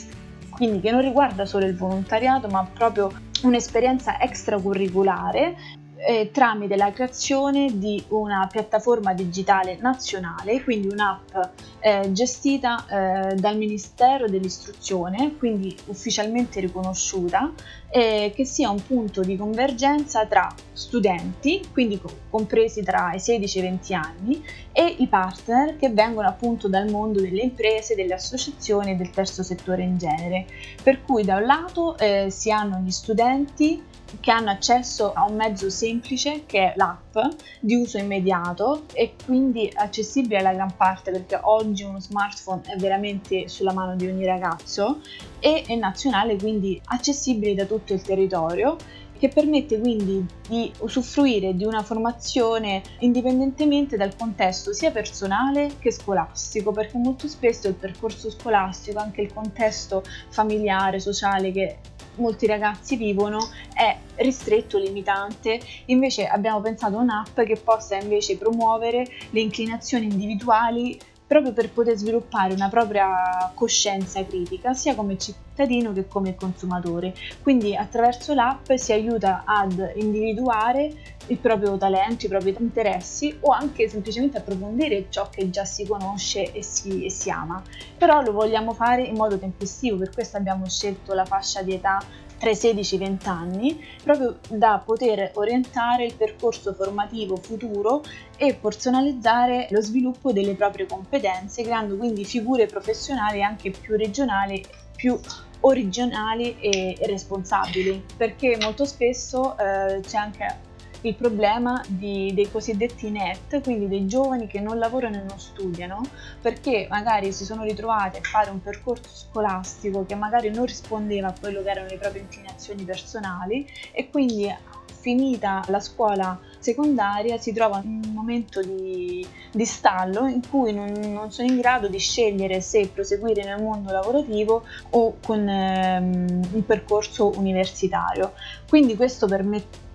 quindi 0.58 0.80
che 0.82 0.92
non 0.92 1.02
riguarda 1.02 1.46
solo 1.46 1.66
il 1.66 1.76
volontariato 1.78 2.48
ma 2.48 2.68
proprio 2.74 3.12
un'esperienza 3.44 4.20
extracurriculare 4.20 5.56
eh, 5.98 6.30
tramite 6.32 6.76
la 6.76 6.92
creazione 6.92 7.78
di 7.78 8.04
una 8.10 8.48
piattaforma 8.52 9.14
digitale 9.14 9.78
nazionale, 9.80 10.64
quindi 10.64 10.88
un'app 10.88 11.36
eh, 11.80 12.12
gestita 12.12 12.86
eh, 12.88 13.36
dal 13.36 13.58
Ministero 13.58 14.28
dell'Istruzione, 14.28 15.36
quindi 15.38 15.76
ufficialmente 15.86 16.60
riconosciuta, 16.60 17.52
che 17.90 18.44
sia 18.44 18.70
un 18.70 18.86
punto 18.86 19.22
di 19.22 19.38
convergenza 19.38 20.26
tra 20.26 20.54
studenti, 20.74 21.66
quindi 21.72 22.00
compresi 22.30 22.84
tra 22.84 23.14
i 23.14 23.20
16 23.20 23.58
e 23.58 23.62
i 23.62 23.64
20 23.64 23.94
anni, 23.94 24.44
e 24.74 24.96
i 25.00 25.08
partner 25.08 25.78
che 25.78 25.90
vengono 25.90 26.28
appunto 26.28 26.68
dal 26.68 26.88
mondo 26.90 27.22
delle 27.22 27.42
imprese, 27.42 27.96
delle 27.96 28.14
associazioni 28.14 28.92
e 28.92 28.96
del 28.96 29.10
terzo 29.10 29.42
settore 29.42 29.82
in 29.82 29.98
genere. 29.98 30.46
Per 30.84 31.02
cui 31.02 31.24
da 31.24 31.38
un 31.38 31.46
lato 31.46 31.98
eh, 31.98 32.28
si 32.30 32.52
hanno 32.52 32.78
gli 32.80 32.92
studenti 32.92 33.82
che 34.20 34.32
hanno 34.32 34.50
accesso 34.50 35.14
a 35.14 35.26
un 35.26 35.36
mezzo 35.36 35.70
semplice 35.70 36.44
che 36.46 36.72
è 36.72 36.74
l'app 36.76 37.18
di 37.60 37.76
uso 37.76 37.98
immediato 37.98 38.84
e 38.94 39.16
quindi 39.26 39.72
accessibile 39.74 40.40
alla 40.40 40.54
gran 40.54 40.76
parte 40.76 41.12
perché 41.12 41.40
oggi 41.42 41.84
uno 41.84 42.00
smartphone 42.00 42.62
è 42.66 42.78
veramente 42.78 43.48
sulla 43.48 43.74
mano 43.74 43.96
di 43.96 44.08
ogni 44.08 44.26
ragazzo 44.26 45.02
e 45.40 45.64
è 45.68 45.76
nazionale 45.76 46.38
quindi 46.38 46.80
accessibile 46.86 47.54
da 47.54 47.66
tutto 47.66 47.94
il 47.94 48.02
territorio 48.02 48.78
che 49.18 49.30
permette 49.30 49.80
quindi 49.80 50.26
di 50.48 50.72
usufruire 50.80 51.56
di 51.56 51.66
una 51.66 51.84
formazione 51.84 52.82
indipendentemente 53.00 53.98
dal 53.98 54.16
contesto 54.16 54.74
sia 54.74 54.92
personale 54.92 55.72
che 55.80 55.92
scolastico, 55.92 56.72
perché 56.72 56.98
molto 56.98 57.28
spesso 57.28 57.68
il 57.68 57.74
percorso 57.74 58.30
scolastico, 58.30 59.00
anche 59.00 59.22
il 59.22 59.34
contesto 59.34 60.04
familiare, 60.30 61.00
sociale 61.00 61.52
che 61.52 61.78
molti 62.18 62.46
ragazzi 62.46 62.96
vivono 62.96 63.50
è 63.74 63.98
ristretto, 64.16 64.78
limitante, 64.78 65.60
invece 65.86 66.28
abbiamo 66.28 66.62
pensato 66.62 66.98
a 66.98 67.02
un'app 67.02 67.42
che 67.42 67.56
possa 67.56 67.96
invece 67.98 68.38
promuovere 68.38 69.08
le 69.32 69.40
inclinazioni 69.40 70.06
individuali 70.06 71.00
proprio 71.28 71.52
per 71.52 71.70
poter 71.72 71.98
sviluppare 71.98 72.54
una 72.54 72.70
propria 72.70 73.52
coscienza 73.54 74.26
critica 74.26 74.74
sia 74.74 74.96
come 74.96 75.18
cittadino 75.18 75.92
che 75.92 76.08
come 76.08 76.36
consumatore. 76.36 77.14
Quindi 77.44 77.76
attraverso 77.76 78.34
l'app 78.34 78.72
si 78.74 78.94
aiuta 78.94 79.44
ad 79.46 79.92
individuare 79.96 81.16
il 81.28 81.38
proprio 81.38 81.78
talento, 81.78 82.26
i 82.26 82.30
propri 82.30 82.56
interessi 82.60 83.38
o 83.42 83.52
anche 83.52 83.90
semplicemente 83.90 84.38
approfondire 84.38 85.08
ciò 85.10 85.30
che 85.30 85.50
già 85.50 85.66
si 85.66 85.86
conosce 85.86 86.54
e 86.54 86.64
si, 86.64 87.04
e 87.06 87.10
si 87.10 87.30
ama. 87.30 87.62
Però 87.98 88.22
lo 88.22 88.32
vogliamo 88.32 88.74
fare 88.74 89.04
in 89.04 89.16
modo 89.16 89.38
tempestivo, 89.38 89.98
per 89.98 90.12
questo 90.12 90.38
abbiamo 90.38 90.68
scelto 90.70 91.14
la 91.14 91.26
fascia 91.26 91.62
di 91.62 91.74
età 91.74 92.00
tra 92.38 92.50
i 92.50 92.56
16 92.56 92.94
e 92.94 92.98
i 92.98 93.00
20 93.00 93.28
anni, 93.28 93.86
proprio 94.04 94.40
da 94.50 94.82
poter 94.84 95.32
orientare 95.36 96.06
il 96.06 96.16
percorso 96.16 96.74
formativo 96.74 97.38
futuro 97.38 98.04
e 98.38 98.54
personalizzare 98.56 99.68
lo 99.72 99.82
sviluppo 99.82 100.32
delle 100.32 100.56
proprie 100.56 100.86
competenze, 100.86 101.64
creando 101.64 101.98
quindi 101.98 102.26
figure 102.26 102.66
professionali 102.66 103.44
anche 103.44 103.72
più 103.72 103.96
regionali, 103.96 104.64
più 104.96 105.20
originali 105.62 106.58
e 106.60 106.98
responsabili, 107.02 108.04
perché 108.16 108.58
molto 108.62 108.86
spesso 108.86 109.58
eh, 109.58 110.02
c'è 110.02 110.18
anche 110.18 110.66
il 111.02 111.16
problema 111.16 111.82
di, 111.88 112.32
dei 112.34 112.50
cosiddetti 112.50 113.10
net, 113.10 113.62
quindi 113.62 113.88
dei 113.88 114.08
giovani 114.08 114.48
che 114.48 114.60
non 114.60 114.78
lavorano 114.78 115.18
e 115.18 115.24
non 115.24 115.40
studiano, 115.40 116.02
perché 116.42 116.88
magari 116.90 117.32
si 117.32 117.46
sono 117.46 117.64
ritrovati 117.64 118.18
a 118.18 118.22
fare 118.22 118.50
un 118.50 118.62
percorso 118.62 119.10
scolastico 119.10 120.06
che 120.06 120.16
magari 120.16 120.50
non 120.50 120.66
rispondeva 120.66 121.28
a 121.28 121.36
quello 121.40 121.62
che 121.62 121.70
erano 121.70 121.88
le 121.88 121.98
proprie 121.98 122.22
inclinazioni 122.22 122.84
personali 122.84 123.68
e 123.92 124.10
quindi 124.10 124.54
finita 125.00 125.64
la 125.68 125.80
scuola 125.80 126.38
secondaria 126.60 127.38
si 127.38 127.54
trova 127.54 127.80
in 127.84 128.02
un 128.04 128.14
momento 128.14 128.62
di, 128.62 129.26
di 129.52 129.66
stallo 129.66 130.28
in 130.28 130.42
cui 130.50 130.74
non, 130.74 130.92
non, 130.92 131.32
sono 131.32 131.48
in 131.48 131.58
grado 131.60 131.88
di 131.88 132.00
scegliere 132.00 132.60
se 132.60 132.90
proseguire 132.94 133.44
nel 133.44 133.62
mondo 133.62 133.92
lavorativo 133.92 134.64
o 134.90 135.18
con 135.26 135.48
ehm, 135.48 136.50
un 136.52 136.66
percorso 136.66 137.32
universitario. 137.38 138.34
Quindi 138.68 138.98
questo 138.98 139.28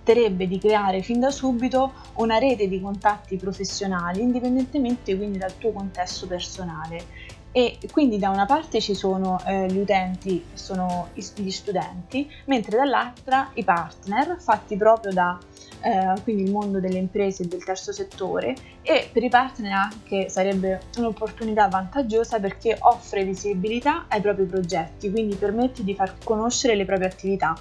permetterebbe 0.03 0.47
di 0.47 0.59
creare 0.59 1.01
fin 1.01 1.19
da 1.19 1.31
subito 1.31 1.93
una 2.15 2.37
rete 2.37 2.67
di 2.67 2.79
contatti 2.81 3.37
professionali 3.37 4.21
indipendentemente 4.21 5.15
quindi 5.15 5.37
dal 5.37 5.57
tuo 5.57 5.71
contesto 5.71 6.27
personale 6.27 7.41
e 7.55 7.77
quindi 7.91 8.17
da 8.17 8.29
una 8.29 8.47
parte 8.47 8.81
ci 8.81 8.95
sono 8.95 9.39
eh, 9.45 9.67
gli 9.67 9.77
utenti, 9.77 10.43
sono 10.53 11.09
gli 11.13 11.51
studenti, 11.51 12.27
mentre 12.45 12.77
dall'altra 12.77 13.51
i 13.53 13.63
partner 13.63 14.37
fatti 14.39 14.75
proprio 14.75 15.13
da 15.13 15.37
eh, 15.81 16.19
quindi 16.23 16.43
il 16.43 16.51
mondo 16.51 16.79
delle 16.79 16.97
imprese 16.97 17.43
e 17.43 17.45
del 17.45 17.63
terzo 17.63 17.91
settore 17.91 18.55
e 18.81 19.07
per 19.11 19.21
i 19.21 19.29
partner 19.29 19.71
anche 19.71 20.29
sarebbe 20.29 20.81
un'opportunità 20.97 21.67
vantaggiosa 21.67 22.39
perché 22.39 22.75
offre 22.79 23.23
visibilità 23.23 24.05
ai 24.07 24.19
propri 24.19 24.45
progetti, 24.45 25.11
quindi 25.11 25.35
permette 25.35 25.83
di 25.83 25.93
far 25.93 26.15
conoscere 26.23 26.73
le 26.73 26.85
proprie 26.85 27.07
attività. 27.07 27.55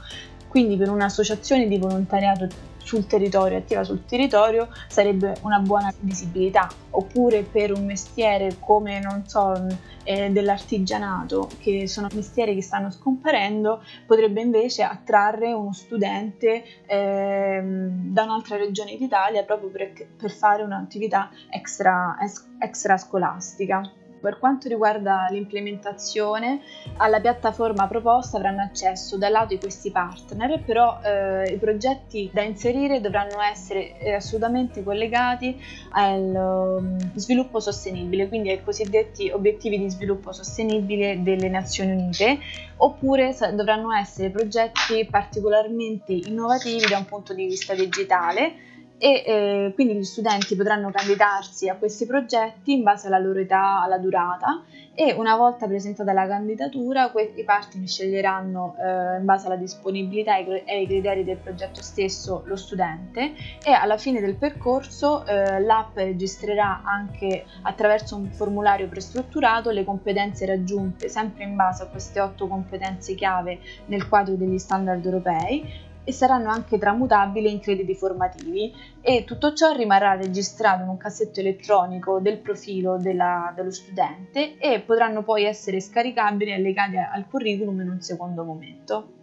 Quindi 0.52 0.76
per 0.76 0.90
un'associazione 0.90 1.66
di 1.66 1.78
volontariato 1.78 2.46
sul 2.76 3.06
territorio, 3.06 3.56
attiva 3.56 3.84
sul 3.84 4.04
territorio, 4.04 4.68
sarebbe 4.86 5.36
una 5.44 5.60
buona 5.60 5.90
visibilità. 6.00 6.68
Oppure 6.90 7.40
per 7.40 7.72
un 7.72 7.86
mestiere 7.86 8.56
come, 8.60 9.00
non 9.00 9.26
so, 9.26 9.66
eh, 10.04 10.28
dell'artigianato, 10.28 11.48
che 11.58 11.88
sono 11.88 12.08
mestieri 12.12 12.54
che 12.54 12.60
stanno 12.60 12.90
scomparendo, 12.90 13.82
potrebbe 14.04 14.42
invece 14.42 14.82
attrarre 14.82 15.54
uno 15.54 15.72
studente 15.72 16.62
eh, 16.84 17.62
da 17.64 18.22
un'altra 18.24 18.58
regione 18.58 18.98
d'Italia 18.98 19.44
proprio 19.44 19.70
per, 19.70 19.90
per 20.14 20.30
fare 20.30 20.62
un'attività 20.62 21.30
extra, 21.48 22.14
extra 22.58 22.98
scolastica. 22.98 23.90
Per 24.22 24.38
quanto 24.38 24.68
riguarda 24.68 25.26
l'implementazione, 25.30 26.60
alla 26.98 27.18
piattaforma 27.18 27.88
proposta 27.88 28.36
avranno 28.36 28.62
accesso 28.62 29.18
dal 29.18 29.32
lato 29.32 29.48
di 29.48 29.58
questi 29.58 29.90
partner, 29.90 30.62
però 30.64 31.00
eh, 31.02 31.52
i 31.52 31.58
progetti 31.58 32.30
da 32.32 32.42
inserire 32.42 33.00
dovranno 33.00 33.40
essere 33.40 33.98
eh, 33.98 34.14
assolutamente 34.14 34.84
collegati 34.84 35.60
al 35.90 36.20
um, 36.22 36.96
sviluppo 37.14 37.58
sostenibile, 37.58 38.28
quindi 38.28 38.50
ai 38.50 38.62
cosiddetti 38.62 39.28
obiettivi 39.28 39.76
di 39.76 39.90
sviluppo 39.90 40.30
sostenibile 40.30 41.20
delle 41.20 41.48
Nazioni 41.48 41.90
Unite, 41.90 42.38
oppure 42.76 43.34
dovranno 43.54 43.92
essere 43.92 44.30
progetti 44.30 45.04
particolarmente 45.04 46.12
innovativi 46.12 46.86
da 46.88 46.98
un 46.98 47.06
punto 47.06 47.34
di 47.34 47.46
vista 47.46 47.74
digitale 47.74 48.70
e 49.02 49.24
eh, 49.26 49.72
quindi 49.74 49.94
gli 49.94 50.04
studenti 50.04 50.54
potranno 50.54 50.92
candidarsi 50.92 51.68
a 51.68 51.74
questi 51.74 52.06
progetti 52.06 52.74
in 52.74 52.84
base 52.84 53.08
alla 53.08 53.18
loro 53.18 53.40
età, 53.40 53.82
alla 53.82 53.98
durata 53.98 54.62
e 54.94 55.12
una 55.14 55.34
volta 55.34 55.66
presentata 55.66 56.12
la 56.12 56.24
candidatura 56.28 57.10
i 57.34 57.42
partner 57.42 57.88
sceglieranno 57.88 58.76
eh, 58.78 59.18
in 59.18 59.24
base 59.24 59.46
alla 59.46 59.56
disponibilità 59.56 60.36
e 60.36 60.62
ai 60.68 60.86
criteri 60.86 61.24
del 61.24 61.38
progetto 61.38 61.82
stesso 61.82 62.42
lo 62.44 62.54
studente 62.54 63.32
e 63.64 63.72
alla 63.72 63.96
fine 63.96 64.20
del 64.20 64.36
percorso 64.36 65.26
eh, 65.26 65.58
l'app 65.58 65.96
registrerà 65.96 66.82
anche 66.84 67.44
attraverso 67.62 68.14
un 68.14 68.30
formulario 68.30 68.86
prestrutturato 68.86 69.70
le 69.70 69.82
competenze 69.82 70.46
raggiunte 70.46 71.08
sempre 71.08 71.42
in 71.42 71.56
base 71.56 71.82
a 71.82 71.86
queste 71.86 72.20
otto 72.20 72.46
competenze 72.46 73.16
chiave 73.16 73.58
nel 73.86 74.06
quadro 74.06 74.36
degli 74.36 74.58
standard 74.58 75.04
europei 75.04 75.90
e 76.04 76.12
saranno 76.12 76.50
anche 76.50 76.78
tramutabili 76.78 77.50
in 77.50 77.60
crediti 77.60 77.94
formativi 77.94 78.74
e 79.00 79.24
tutto 79.24 79.52
ciò 79.52 79.72
rimarrà 79.72 80.14
registrato 80.14 80.82
in 80.82 80.88
un 80.88 80.96
cassetto 80.96 81.40
elettronico 81.40 82.18
del 82.20 82.38
profilo 82.38 82.96
della, 82.98 83.52
dello 83.54 83.70
studente 83.70 84.56
e 84.58 84.80
potranno 84.80 85.22
poi 85.22 85.44
essere 85.44 85.80
scaricabili 85.80 86.52
e 86.52 86.58
legati 86.58 86.96
al 86.96 87.26
curriculum 87.28 87.80
in 87.80 87.90
un 87.90 88.00
secondo 88.00 88.44
momento. 88.44 89.20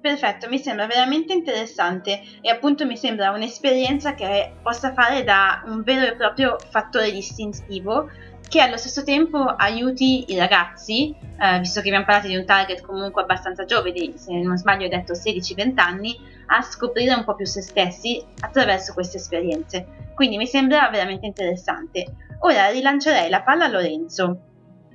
Perfetto, 0.00 0.48
mi 0.48 0.58
sembra 0.58 0.86
veramente 0.86 1.34
interessante 1.34 2.22
e 2.40 2.48
appunto 2.48 2.86
mi 2.86 2.96
sembra 2.96 3.32
un'esperienza 3.32 4.14
che 4.14 4.54
possa 4.62 4.94
fare 4.94 5.24
da 5.24 5.62
un 5.66 5.82
vero 5.82 6.06
e 6.06 6.16
proprio 6.16 6.56
fattore 6.70 7.10
distintivo 7.10 8.08
che 8.50 8.60
allo 8.60 8.76
stesso 8.76 9.04
tempo 9.04 9.38
aiuti 9.38 10.32
i 10.32 10.36
ragazzi, 10.36 11.14
eh, 11.38 11.60
visto 11.60 11.80
che 11.80 11.86
abbiamo 11.86 12.04
parlato 12.04 12.26
di 12.26 12.34
un 12.34 12.44
target 12.44 12.80
comunque 12.80 13.22
abbastanza 13.22 13.64
giovane, 13.64 14.14
se 14.16 14.32
non 14.40 14.56
sbaglio 14.56 14.86
ho 14.86 14.88
detto 14.88 15.12
16-20 15.12 15.78
anni, 15.78 16.18
a 16.46 16.60
scoprire 16.60 17.14
un 17.14 17.22
po' 17.22 17.36
più 17.36 17.46
se 17.46 17.62
stessi 17.62 18.20
attraverso 18.40 18.92
queste 18.92 19.18
esperienze. 19.18 20.10
Quindi 20.16 20.36
mi 20.36 20.48
sembra 20.48 20.88
veramente 20.90 21.26
interessante. 21.26 22.06
Ora 22.40 22.70
rilancerei 22.70 23.30
la 23.30 23.42
palla 23.42 23.66
a 23.66 23.68
Lorenzo, 23.68 24.40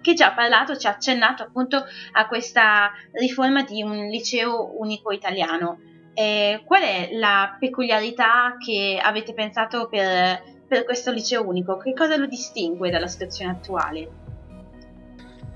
che 0.02 0.14
già 0.16 0.32
ha 0.32 0.34
parlato, 0.34 0.76
ci 0.76 0.88
ha 0.88 0.90
accennato 0.90 1.44
appunto 1.44 1.82
a 2.12 2.28
questa 2.28 2.92
riforma 3.14 3.64
di 3.64 3.82
un 3.82 4.08
liceo 4.08 4.78
unico 4.82 5.14
italiano. 5.14 5.80
Eh, 6.14 6.62
qual 6.66 6.82
è 6.82 7.10
la 7.14 7.56
peculiarità 7.58 8.58
che 8.60 9.00
avete 9.02 9.34
pensato 9.34 9.88
per 9.88 10.55
per 10.68 10.84
questo 10.84 11.12
liceo 11.12 11.48
unico? 11.48 11.78
Che 11.78 11.94
cosa 11.94 12.16
lo 12.16 12.26
distingue 12.26 12.90
dalla 12.90 13.08
situazione 13.08 13.52
attuale? 13.52 14.24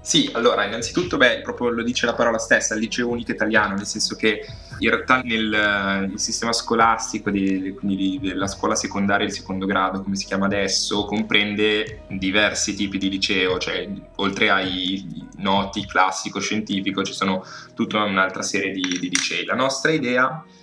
Sì, 0.02 0.30
allora, 0.34 0.66
innanzitutto, 0.66 1.18
beh, 1.18 1.42
proprio 1.42 1.70
lo 1.70 1.84
dice 1.84 2.06
la 2.06 2.14
parola 2.14 2.38
stessa, 2.38 2.74
il 2.74 2.80
liceo 2.80 3.10
unico 3.10 3.32
italiano, 3.32 3.76
nel 3.76 3.86
senso 3.86 4.16
che 4.16 4.44
in 4.80 4.90
realtà 4.90 5.22
nel, 5.22 6.08
nel 6.10 6.20
sistema 6.20 6.54
scolastico, 6.54 7.30
di, 7.30 7.76
quindi 7.78 8.18
della 8.20 8.48
scuola 8.48 8.76
secondaria 8.76 9.26
e 9.26 9.30
il 9.30 9.36
secondo 9.36 9.66
grado, 9.66 10.02
come 10.02 10.16
si 10.16 10.26
chiama 10.26 10.46
adesso, 10.46 11.06
comprende 11.06 12.04
diversi 12.08 12.74
tipi 12.76 12.98
di 12.98 13.10
liceo, 13.10 13.58
cioè 13.60 13.88
oltre 14.16 14.50
ai 14.50 15.28
noti 15.38 15.86
classico-scientifico 15.86 17.04
ci 17.04 17.14
sono 17.14 17.44
tutta 17.76 18.02
un'altra 18.04 18.42
serie 18.42 18.72
di, 18.72 18.98
di 19.00 19.10
licei. 19.10 19.46
La 19.46 19.56
nostra 19.56 19.92
idea 19.92 20.44
è 20.48 20.59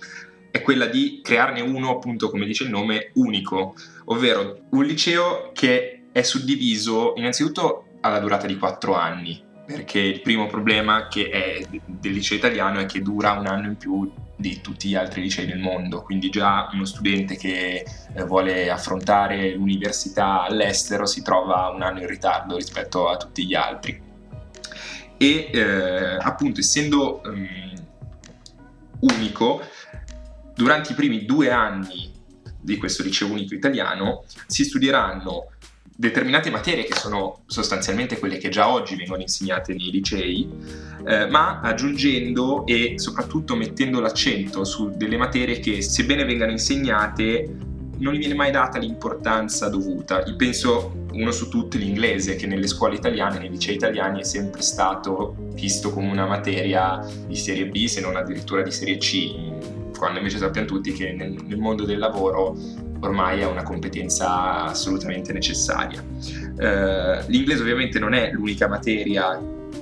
quella 0.61 0.85
di 0.85 1.21
crearne 1.23 1.61
uno, 1.61 1.91
appunto, 1.91 2.29
come 2.29 2.45
dice 2.45 2.63
il 2.63 2.69
nome, 2.69 3.11
unico, 3.15 3.75
ovvero 4.05 4.59
un 4.71 4.85
liceo 4.85 5.51
che 5.53 6.03
è 6.11 6.21
suddiviso 6.21 7.13
innanzitutto 7.15 7.85
alla 8.01 8.19
durata 8.19 8.47
di 8.47 8.57
quattro 8.57 8.95
anni, 8.95 9.43
perché 9.65 9.99
il 9.99 10.21
primo 10.21 10.47
problema 10.47 11.07
è, 11.09 11.65
del 11.85 12.11
liceo 12.11 12.37
italiano 12.37 12.79
è 12.79 12.85
che 12.85 13.01
dura 13.01 13.33
un 13.33 13.47
anno 13.47 13.67
in 13.67 13.77
più 13.77 14.11
di 14.39 14.61
tutti 14.61 14.87
gli 14.87 14.95
altri 14.95 15.21
licei 15.21 15.47
del 15.47 15.57
mondo, 15.57 16.03
quindi 16.03 16.29
già 16.29 16.69
uno 16.71 16.85
studente 16.85 17.35
che 17.35 17.83
eh, 18.13 18.23
vuole 18.23 18.69
affrontare 18.69 19.53
l'università 19.55 20.43
all'estero 20.43 21.05
si 21.05 21.23
trova 21.23 21.69
un 21.73 21.81
anno 21.81 21.99
in 22.01 22.07
ritardo 22.07 22.55
rispetto 22.55 23.09
a 23.09 23.17
tutti 23.17 23.45
gli 23.45 23.55
altri. 23.55 23.99
E 25.17 25.49
eh, 25.51 26.17
appunto 26.19 26.59
essendo 26.59 27.21
um, 27.25 27.47
unico, 28.99 29.61
durante 30.57 30.91
i 30.91 30.95
primi 30.95 31.23
due 31.23 31.51
anni 31.51 32.11
di 32.59 32.77
questo 32.77 33.03
liceo 33.03 33.31
unico 33.31 33.53
italiano 33.53 34.25
si 34.47 34.65
studieranno 34.65 35.51
determinate 35.95 36.49
materie 36.49 36.83
che 36.83 36.95
sono 36.95 37.41
sostanzialmente 37.45 38.19
quelle 38.19 38.37
che 38.37 38.49
già 38.49 38.69
oggi 38.69 38.95
vengono 38.95 39.21
insegnate 39.21 39.73
nei 39.73 39.89
licei, 39.89 40.47
eh, 41.07 41.27
ma 41.27 41.61
aggiungendo 41.61 42.65
e 42.65 42.95
soprattutto 42.97 43.55
mettendo 43.55 43.99
l'accento 43.99 44.63
su 44.63 44.91
delle 44.95 45.17
materie 45.17 45.59
che, 45.59 45.81
sebbene 45.81 46.25
vengano 46.25 46.51
insegnate, 46.51 47.55
non 47.97 48.13
gli 48.13 48.19
viene 48.19 48.35
mai 48.35 48.51
data 48.51 48.77
l'importanza 48.77 49.69
dovuta. 49.69 50.23
Io 50.25 50.35
penso 50.35 51.05
uno 51.13 51.31
su 51.31 51.49
tutti 51.49 51.79
l'inglese, 51.79 52.35
che 52.35 52.45
nelle 52.45 52.67
scuole 52.67 52.95
italiane, 52.95 53.39
nei 53.39 53.49
licei 53.49 53.73
italiani, 53.73 54.19
è 54.19 54.23
sempre 54.23 54.61
stato 54.61 55.35
visto 55.53 55.91
come 55.91 56.11
una 56.11 56.27
materia 56.27 57.03
di 57.25 57.35
serie 57.35 57.65
B, 57.67 57.85
se 57.85 58.01
non 58.01 58.15
addirittura 58.15 58.61
di 58.61 58.71
serie 58.71 58.97
C 58.97 59.75
quando 59.97 60.19
invece 60.19 60.37
sappiamo 60.37 60.67
tutti 60.67 60.91
che 60.93 61.13
nel, 61.13 61.35
nel 61.45 61.57
mondo 61.57 61.85
del 61.85 61.97
lavoro 61.97 62.55
ormai 62.99 63.41
è 63.41 63.45
una 63.45 63.63
competenza 63.63 64.65
assolutamente 64.65 65.33
necessaria. 65.33 66.03
Eh, 66.57 67.23
l'inglese 67.27 67.61
ovviamente 67.61 67.99
non 67.99 68.13
è 68.13 68.31
l'unica 68.31 68.67
materia 68.67 69.39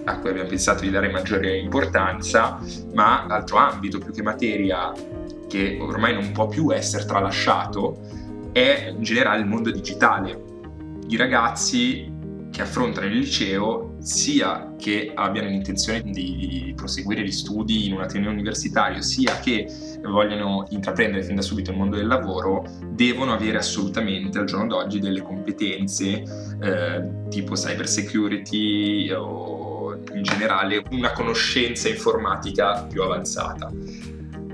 a 0.08 0.19
cui 0.19 0.30
abbiamo 0.30 0.49
pensato 0.49 0.82
di 0.82 0.91
dare 0.91 1.10
maggiore 1.10 1.58
importanza, 1.58 2.60
ma 2.93 3.25
l'altro 3.28 3.58
ambito 3.58 3.99
più 3.99 4.12
che 4.12 4.21
materia 4.21 4.91
che 5.47 5.78
ormai 5.80 6.13
non 6.13 6.32
può 6.32 6.47
più 6.47 6.73
essere 6.73 7.06
tralasciato 7.06 7.99
è 8.51 8.93
in 8.95 9.04
generale 9.04 9.41
il 9.41 9.47
mondo 9.47 9.71
digitale. 9.71 10.43
I 11.08 11.17
ragazzi 11.17 12.12
che 12.56 12.62
affrontano 12.62 13.08
il 13.08 13.18
liceo, 13.18 13.98
sia 14.00 14.76
che 14.78 15.12
abbiano 15.13 15.50
l'intenzione 15.50 16.02
di 16.06 16.72
proseguire 16.74 17.22
gli 17.22 17.32
studi 17.32 17.86
in 17.88 17.91
un 17.91 18.02
ateneo 18.02 18.32
universitario, 18.32 19.02
sia 19.02 19.39
che 19.39 19.68
vogliono 20.02 20.65
intraprendere 20.70 21.22
fin 21.22 21.36
da 21.36 21.41
subito 21.41 21.72
il 21.72 21.78
mondo 21.78 21.98
del 21.98 22.08
lavoro, 22.08 22.63
devono 22.91 23.34
avere 23.34 23.58
assolutamente 23.58 24.39
al 24.39 24.46
giorno 24.46 24.68
d'oggi 24.68 25.00
delle 25.00 25.22
competenze 25.22 26.24
eh, 26.62 27.28
tipo 27.30 27.56
cyber 27.56 27.89
security 27.89 29.12
o 29.12 30.00
in 30.13 30.24
generale 30.24 30.82
una 30.91 31.12
conoscenza 31.12 31.89
informatica 31.89 32.84
più 32.84 33.02
avanzata. 33.02 33.70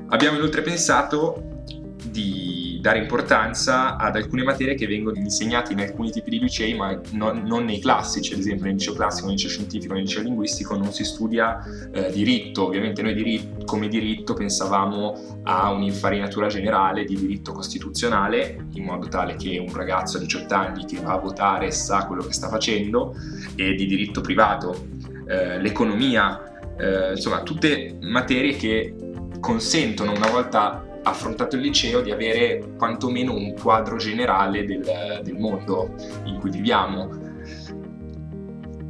Abbiamo 0.08 0.38
inoltre 0.38 0.64
pensato 0.64 1.66
di 2.10 2.51
dare 2.82 2.98
importanza 2.98 3.96
ad 3.96 4.16
alcune 4.16 4.44
materie 4.44 4.74
che 4.74 4.88
vengono 4.88 5.18
insegnate 5.18 5.72
in 5.72 5.80
alcuni 5.80 6.10
tipi 6.10 6.32
di 6.32 6.40
licei, 6.40 6.74
ma 6.74 7.00
non, 7.12 7.44
non 7.46 7.64
nei 7.64 7.80
classici, 7.80 8.34
ad 8.34 8.40
esempio 8.40 8.66
nel 8.66 8.74
liceo 8.74 8.94
classico, 8.94 9.28
nel 9.28 9.36
liceo 9.36 9.52
scientifico, 9.52 9.94
nel 9.94 10.04
liceo 10.04 10.24
linguistico 10.24 10.76
non 10.76 10.92
si 10.92 11.04
studia 11.04 11.64
eh, 11.94 12.12
diritto. 12.12 12.66
Ovviamente 12.66 13.04
noi 13.04 13.14
diritto, 13.14 13.66
come 13.66 13.88
diritto 13.88 14.34
pensavamo 14.34 15.42
a 15.44 15.72
un'infarinatura 15.72 16.48
generale 16.48 17.06
di 17.06 17.16
diritto 17.16 17.52
costituzionale, 17.52 18.66
in 18.74 18.84
modo 18.84 19.08
tale 19.08 19.36
che 19.36 19.60
un 19.60 19.74
ragazzo 19.74 20.18
a 20.18 20.20
18 20.20 20.54
anni 20.54 20.86
che 20.86 21.00
va 21.00 21.14
a 21.14 21.20
votare 21.20 21.70
sa 21.70 22.08
quello 22.08 22.24
che 22.24 22.34
sta 22.34 22.50
facendo, 22.50 23.16
e 23.56 23.76
di 23.76 23.86
diritto 23.86 24.22
privato, 24.22 24.88
eh, 25.28 25.60
l'economia, 25.60 26.76
eh, 26.78 27.12
insomma 27.12 27.44
tutte 27.44 27.98
materie 28.02 28.56
che 28.56 28.96
consentono 29.40 30.14
una 30.14 30.30
volta 30.30 30.86
affrontato 31.04 31.56
il 31.56 31.62
liceo 31.62 32.02
di 32.02 32.12
avere 32.12 32.74
quantomeno 32.78 33.34
un 33.34 33.54
quadro 33.54 33.98
generale 33.98 34.66
del, 34.66 35.22
del 35.24 35.38
mondo 35.38 35.96
in 36.26 36.40
cui 36.40 36.52
viviamo. 36.52 37.10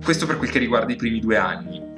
Questo 0.04 0.26
per 0.26 0.38
quel 0.38 0.50
che 0.50 0.60
riguarda 0.60 0.92
i 0.92 0.96
primi 0.96 1.20
due 1.20 1.38
anni. 1.38 1.90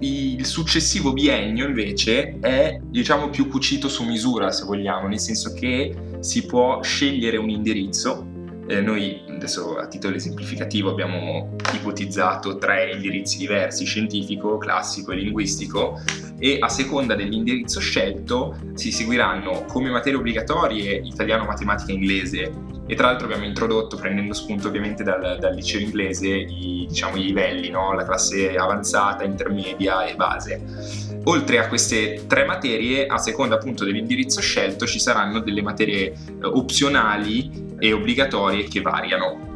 Il 0.00 0.44
successivo 0.46 1.12
biennio 1.12 1.66
invece 1.66 2.38
è 2.38 2.78
diciamo 2.80 3.30
più 3.30 3.48
cucito 3.48 3.88
su 3.88 4.04
misura 4.04 4.52
se 4.52 4.64
vogliamo, 4.64 5.08
nel 5.08 5.18
senso 5.18 5.52
che 5.52 5.94
si 6.20 6.46
può 6.46 6.80
scegliere 6.82 7.36
un 7.36 7.50
indirizzo 7.50 8.36
eh, 8.68 8.80
noi 8.80 9.22
adesso 9.38 9.78
a 9.78 9.86
titolo 9.86 10.16
esemplificativo 10.16 10.90
abbiamo 10.90 11.56
ipotizzato 11.72 12.58
tre 12.58 12.92
indirizzi 12.92 13.38
diversi, 13.38 13.84
scientifico, 13.84 14.58
classico 14.58 15.12
e 15.12 15.16
linguistico, 15.16 16.00
e 16.38 16.58
a 16.60 16.68
seconda 16.68 17.14
dell'indirizzo 17.14 17.80
scelto 17.80 18.56
si 18.74 18.92
seguiranno 18.92 19.64
come 19.66 19.90
materie 19.90 20.18
obbligatorie 20.18 21.00
italiano, 21.04 21.44
matematica 21.44 21.90
e 21.90 21.94
inglese 21.94 22.52
e 22.90 22.94
tra 22.94 23.08
l'altro 23.08 23.26
abbiamo 23.26 23.44
introdotto, 23.44 23.96
prendendo 23.96 24.32
spunto 24.32 24.68
ovviamente 24.68 25.02
dal, 25.02 25.36
dal 25.38 25.54
liceo 25.54 25.78
inglese, 25.78 26.28
i, 26.28 26.86
diciamo, 26.88 27.16
i 27.16 27.24
livelli, 27.24 27.68
no? 27.68 27.92
la 27.92 28.02
classe 28.02 28.56
avanzata, 28.56 29.24
intermedia 29.24 30.06
e 30.06 30.14
base. 30.14 31.20
Oltre 31.24 31.58
a 31.58 31.68
queste 31.68 32.24
tre 32.26 32.46
materie, 32.46 33.06
a 33.06 33.18
seconda 33.18 33.56
appunto 33.56 33.84
dell'indirizzo 33.84 34.40
scelto, 34.40 34.86
ci 34.86 34.98
saranno 34.98 35.40
delle 35.40 35.60
materie 35.60 36.06
eh, 36.06 36.14
opzionali 36.40 37.67
e 37.78 37.92
obbligatorie 37.92 38.64
che 38.64 38.80
variano. 38.80 39.46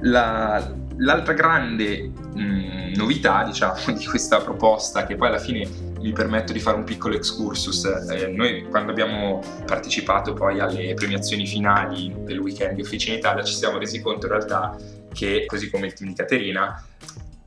La, 0.00 0.74
l'altra 0.98 1.32
grande 1.32 2.10
mh, 2.34 2.92
novità 2.96 3.44
diciamo, 3.44 3.74
di 3.96 4.04
questa 4.06 4.40
proposta, 4.40 5.06
che 5.06 5.16
poi 5.16 5.28
alla 5.28 5.38
fine 5.38 5.68
mi 6.00 6.12
permetto 6.12 6.52
di 6.52 6.60
fare 6.60 6.76
un 6.76 6.84
piccolo 6.84 7.14
excursus, 7.14 7.84
eh, 7.84 8.28
noi 8.28 8.64
quando 8.68 8.92
abbiamo 8.92 9.42
partecipato 9.64 10.34
poi 10.34 10.60
alle 10.60 10.94
premiazioni 10.94 11.46
finali 11.46 12.14
del 12.18 12.38
weekend 12.38 12.74
di 12.74 12.82
Officina 12.82 13.16
Italia 13.16 13.42
ci 13.42 13.54
siamo 13.54 13.78
resi 13.78 14.00
conto 14.00 14.26
in 14.26 14.32
realtà 14.32 14.76
che, 15.12 15.44
così 15.46 15.70
come 15.70 15.86
il 15.86 15.94
team 15.94 16.10
di 16.10 16.16
Caterina, 16.16 16.84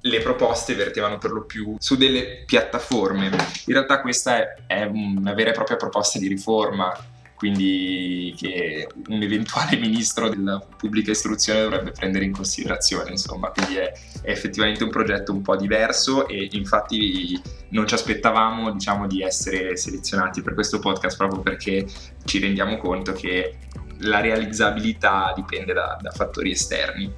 le 0.02 0.20
proposte 0.22 0.76
vertevano 0.76 1.18
per 1.18 1.32
lo 1.32 1.44
più 1.44 1.76
su 1.78 1.96
delle 1.96 2.44
piattaforme. 2.46 3.26
In 3.28 3.74
realtà 3.74 4.02
questa 4.02 4.38
è, 4.38 4.56
è 4.66 4.84
una 4.84 5.34
vera 5.34 5.52
e 5.52 5.54
propria 5.54 5.78
proposta 5.78 6.20
di 6.20 6.28
riforma 6.28 6.92
quindi 7.40 8.36
che 8.36 8.90
un 9.08 9.22
eventuale 9.22 9.78
ministro 9.80 10.28
della 10.28 10.60
pubblica 10.60 11.12
istruzione 11.12 11.62
dovrebbe 11.62 11.92
prendere 11.92 12.26
in 12.26 12.34
considerazione, 12.34 13.12
insomma, 13.12 13.50
quindi 13.52 13.78
è, 13.78 13.94
è, 14.22 14.30
effettivamente 14.30 14.84
un 14.84 14.90
progetto 14.90 15.32
un 15.32 15.42
po' 15.42 15.56
diverso 15.56 16.28
e 16.28 16.50
infatti 16.52 17.42
non 17.70 17.88
ci 17.88 17.94
aspettavamo, 17.94 18.72
diciamo, 18.72 19.08
di 19.08 19.22
essere 19.22 19.78
selezionati 19.78 20.42
per 20.42 20.54
questo 20.54 20.80
podcast 20.80 21.16
proprio 21.16 21.42
perché 21.42 21.88
ci 22.26 22.40
rendiamo 22.40 22.76
conto 22.78 23.14
che 23.14 23.56
la 24.00 24.20
realizzabilità 24.20 25.32
dipende 25.34 25.72
da, 25.72 25.98
da 26.02 26.12
fattori 26.12 26.52
esterni. 26.52 27.10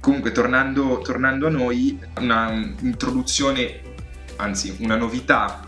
Comunque, 0.00 0.32
tornando, 0.32 0.98
tornando 0.98 1.46
a 1.46 1.50
noi, 1.50 1.98
una 2.18 2.52
introduzione, 2.80 3.80
anzi 4.36 4.76
una 4.80 4.96
novità 4.96 5.66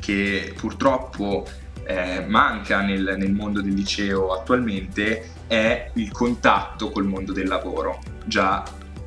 che 0.00 0.52
purtroppo 0.56 1.46
eh, 1.90 2.24
manca 2.24 2.82
nel, 2.82 3.16
nel, 3.18 3.32
mondo 3.32 3.60
del 3.60 3.74
liceo 3.74 4.32
attualmente 4.32 5.30
è 5.48 5.90
il 5.94 6.12
contatto 6.12 6.90
col 6.90 7.04
mondo 7.04 7.32
del 7.32 7.48
lavoro, 7.48 7.98
già 8.24 8.62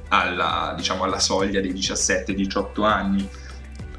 alla, 0.09 0.73
diciamo, 0.75 1.03
alla 1.03 1.19
soglia 1.19 1.61
dei 1.61 1.71
17-18 1.73 2.83
anni. 2.83 3.29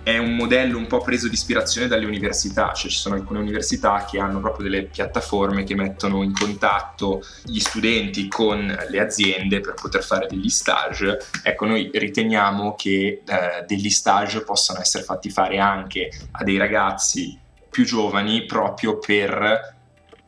È 0.03 0.19
un 0.19 0.37
modello 0.37 0.77
un 0.77 0.87
po' 0.87 1.01
preso 1.01 1.29
di 1.29 1.35
ispirazione 1.35 1.87
dalle 1.87 2.05
università, 2.05 2.75
cioè 2.75 2.91
ci 2.91 2.99
sono 2.99 3.15
alcune 3.15 3.39
università 3.39 4.05
che 4.05 4.19
hanno 4.19 4.39
proprio 4.39 4.69
delle 4.69 4.83
piattaforme 4.85 5.65
che 5.65 5.75
mettono 5.75 6.23
in 6.23 6.35
contatto 6.35 7.23
gli 7.43 7.59
studenti 7.59 8.29
con 8.29 8.67
le 8.91 9.01
aziende 9.01 9.61
per 9.61 9.73
poter 9.81 10.05
fare 10.05 10.27
degli 10.27 10.51
stage. 10.51 11.21
Ecco, 11.43 11.65
noi 11.65 11.89
riteniamo 11.91 12.75
che 12.75 13.23
eh, 13.27 13.65
degli 13.67 13.89
stage 13.89 14.43
possano 14.43 14.81
essere 14.81 15.05
fatti 15.05 15.31
fare 15.31 15.59
anche 15.59 16.11
a 16.33 16.45
dei 16.45 16.59
ragazzi 16.59 17.41
più 17.75 17.85
giovani 17.85 18.45
proprio 18.45 18.99
per 18.99 19.75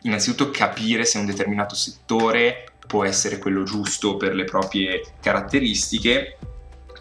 innanzitutto 0.03 0.51
capire 0.51 1.05
se 1.05 1.19
un 1.19 1.27
determinato 1.27 1.77
settore 1.77 2.73
può 2.89 3.05
essere 3.05 3.39
quello 3.39 3.63
giusto 3.63 4.17
per 4.17 4.35
le 4.35 4.43
proprie 4.43 5.01
caratteristiche 5.21 6.39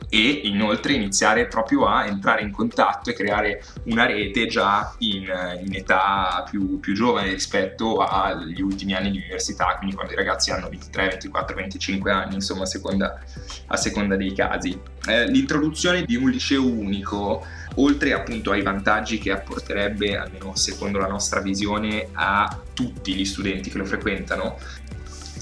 e 0.08 0.42
inoltre 0.44 0.94
iniziare 0.94 1.48
proprio 1.48 1.88
a 1.88 2.06
entrare 2.06 2.44
in 2.44 2.52
contatto 2.52 3.10
e 3.10 3.14
creare 3.14 3.64
una 3.86 4.06
rete 4.06 4.46
già 4.46 4.94
in, 5.00 5.24
in 5.66 5.74
età 5.74 6.46
più, 6.48 6.80
più, 6.80 6.94
giovane 6.94 7.32
rispetto 7.32 7.98
agli 7.98 8.62
ultimi 8.62 8.94
anni 8.94 9.10
di 9.12 9.18
università, 9.18 9.76
quindi 9.78 9.96
quando 9.96 10.14
i 10.14 10.16
ragazzi 10.16 10.52
hanno 10.52 10.70
23, 10.70 11.08
24, 11.08 11.56
25 11.56 12.12
anni, 12.12 12.36
insomma 12.36 12.64
a 12.64 12.68
seconda, 12.68 13.20
a 13.66 13.78
seconda 13.78 14.16
dei 14.16 14.34
casi. 14.34 14.80
Eh, 15.08 15.26
l'introduzione 15.26 16.04
di 16.04 16.16
un 16.16 16.30
liceo 16.30 16.66
unico 16.66 17.46
oltre 17.76 18.14
appunto 18.14 18.52
ai 18.52 18.62
vantaggi 18.62 19.18
che 19.18 19.32
apporterebbe, 19.32 20.18
almeno 20.18 20.56
secondo 20.56 21.00
la 21.00 21.08
nostra 21.08 21.42
visione, 21.42 22.08
a 22.14 22.62
tutti 22.74 23.14
gli 23.14 23.26
studenti 23.26 23.70
che 23.70 23.78
lo 23.78 23.86
frequentano, 23.86 24.58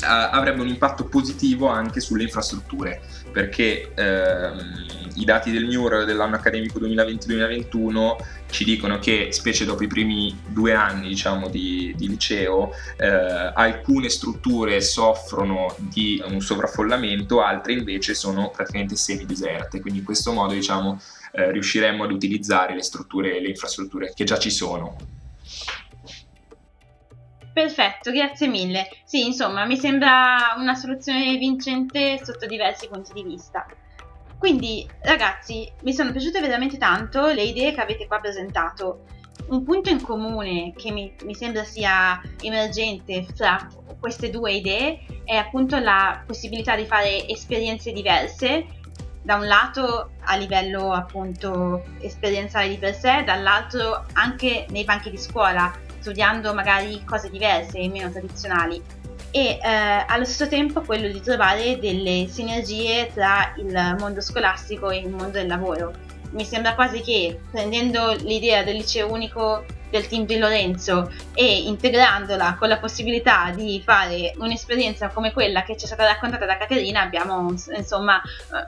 avrebbe 0.06 0.62
un 0.62 0.68
impatto 0.68 1.06
positivo 1.06 1.68
anche 1.68 2.00
sulle 2.00 2.24
infrastrutture, 2.24 3.02
perché 3.32 3.92
ehm, 3.96 4.86
i 5.16 5.26
dati 5.26 5.52
del 5.52 5.66
MIUR 5.66 6.06
dell'anno 6.06 6.36
accademico 6.36 6.80
2020-2021 6.80 8.16
ci 8.50 8.64
dicono 8.64 9.00
che, 9.00 9.30
specie 9.32 9.66
dopo 9.66 9.84
i 9.84 9.88
primi 9.88 10.38
due 10.48 10.74
anni 10.74 11.08
diciamo, 11.08 11.48
di, 11.50 11.94
di 11.96 12.08
liceo, 12.08 12.72
eh, 12.98 13.08
alcune 13.08 14.10
strutture 14.10 14.82
soffrono 14.82 15.76
di 15.78 16.22
un 16.28 16.40
sovraffollamento, 16.42 17.42
altre 17.42 17.74
invece 17.74 18.14
sono 18.14 18.52
praticamente 18.52 18.96
semideserte, 18.96 19.82
quindi 19.82 20.00
in 20.00 20.06
questo 20.06 20.32
modo 20.34 20.54
diciamo, 20.54 21.00
eh, 21.36 21.52
riusciremo 21.52 22.04
ad 22.04 22.12
utilizzare 22.12 22.76
le 22.76 22.84
strutture 22.84 23.36
e 23.36 23.42
le 23.42 23.50
infrastrutture 23.50 24.14
che 24.14 24.24
già 24.24 24.38
ci 24.38 24.52
sono. 24.52 24.96
Perfetto, 27.52 28.12
grazie 28.12 28.48
mille. 28.48 28.88
Sì, 29.04 29.26
insomma, 29.26 29.66
mi 29.66 29.78
sembra 29.78 30.54
una 30.58 30.76
soluzione 30.76 31.38
vincente 31.38 32.24
sotto 32.24 32.46
diversi 32.46 32.88
punti 32.88 33.14
di 33.14 33.24
vista. 33.24 33.66
Quindi, 34.38 34.88
ragazzi, 35.02 35.72
mi 35.84 35.94
sono 35.94 36.12
piaciute 36.12 36.40
veramente 36.40 36.78
tanto 36.78 37.28
le 37.28 37.44
idee 37.44 37.74
che 37.74 37.82
avete 37.82 38.08
qua 38.08 38.20
presentato. 38.20 39.06
Un 39.48 39.64
punto 39.64 39.90
in 39.90 40.02
comune 40.02 40.74
che 40.76 40.92
mi, 40.92 41.14
mi 41.24 41.36
sembra 41.36 41.64
sia 41.64 42.22
emergente 42.42 43.26
fra 43.36 43.68
queste 44.00 44.30
due 44.30 44.54
idee 44.54 45.00
è 45.24 45.36
appunto 45.36 45.78
la 45.80 46.24
possibilità 46.26 46.76
di 46.76 46.86
fare 46.86 47.28
esperienze 47.28 47.92
diverse 47.92 48.66
da 49.24 49.36
un 49.36 49.48
lato 49.48 50.12
a 50.22 50.36
livello 50.36 50.92
appunto 50.92 51.84
esperienziale 52.00 52.70
di 52.70 52.78
per 52.78 52.94
sé, 52.94 53.24
dall'altro 53.26 54.06
anche 54.14 54.66
nei 54.70 54.84
banchi 54.84 55.10
di 55.10 55.18
scuola, 55.18 55.74
studiando 56.00 56.54
magari 56.54 57.04
cose 57.06 57.30
diverse 57.30 57.80
e 57.80 57.90
meno 57.90 58.12
tradizionali 58.12 59.02
e 59.36 59.58
eh, 59.60 60.06
allo 60.08 60.26
stesso 60.26 60.48
tempo 60.48 60.82
quello 60.82 61.08
di 61.08 61.20
trovare 61.20 61.80
delle 61.80 62.28
sinergie 62.30 63.10
tra 63.12 63.52
il 63.58 63.96
mondo 63.98 64.22
scolastico 64.22 64.92
e 64.92 65.00
il 65.00 65.10
mondo 65.10 65.32
del 65.32 65.48
lavoro. 65.48 65.92
Mi 66.34 66.46
sembra 66.46 66.76
quasi 66.76 67.02
che 67.02 67.40
prendendo 67.50 68.12
l'idea 68.12 68.64
del 68.64 68.76
liceo 68.76 69.12
unico 69.12 69.66
del 69.94 70.08
team 70.08 70.26
di 70.26 70.40
Lorenzo 70.40 71.14
e 71.36 71.68
integrandola 71.68 72.56
con 72.58 72.68
la 72.68 72.80
possibilità 72.80 73.52
di 73.56 73.80
fare 73.86 74.34
un'esperienza 74.38 75.10
come 75.10 75.32
quella 75.32 75.62
che 75.62 75.78
ci 75.78 75.84
è 75.84 75.88
stata 75.88 76.06
raccontata 76.06 76.48
da 76.48 76.58
Caterina 76.58 77.02
abbiamo 77.02 77.54
insomma 77.76 78.20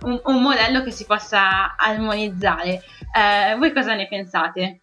un, 0.01 0.21
un 0.23 0.41
modello 0.41 0.83
che 0.83 0.91
si 0.91 1.05
possa 1.05 1.75
armonizzare. 1.75 2.83
Eh, 3.11 3.55
voi 3.57 3.73
cosa 3.73 3.95
ne 3.95 4.07
pensate? 4.07 4.81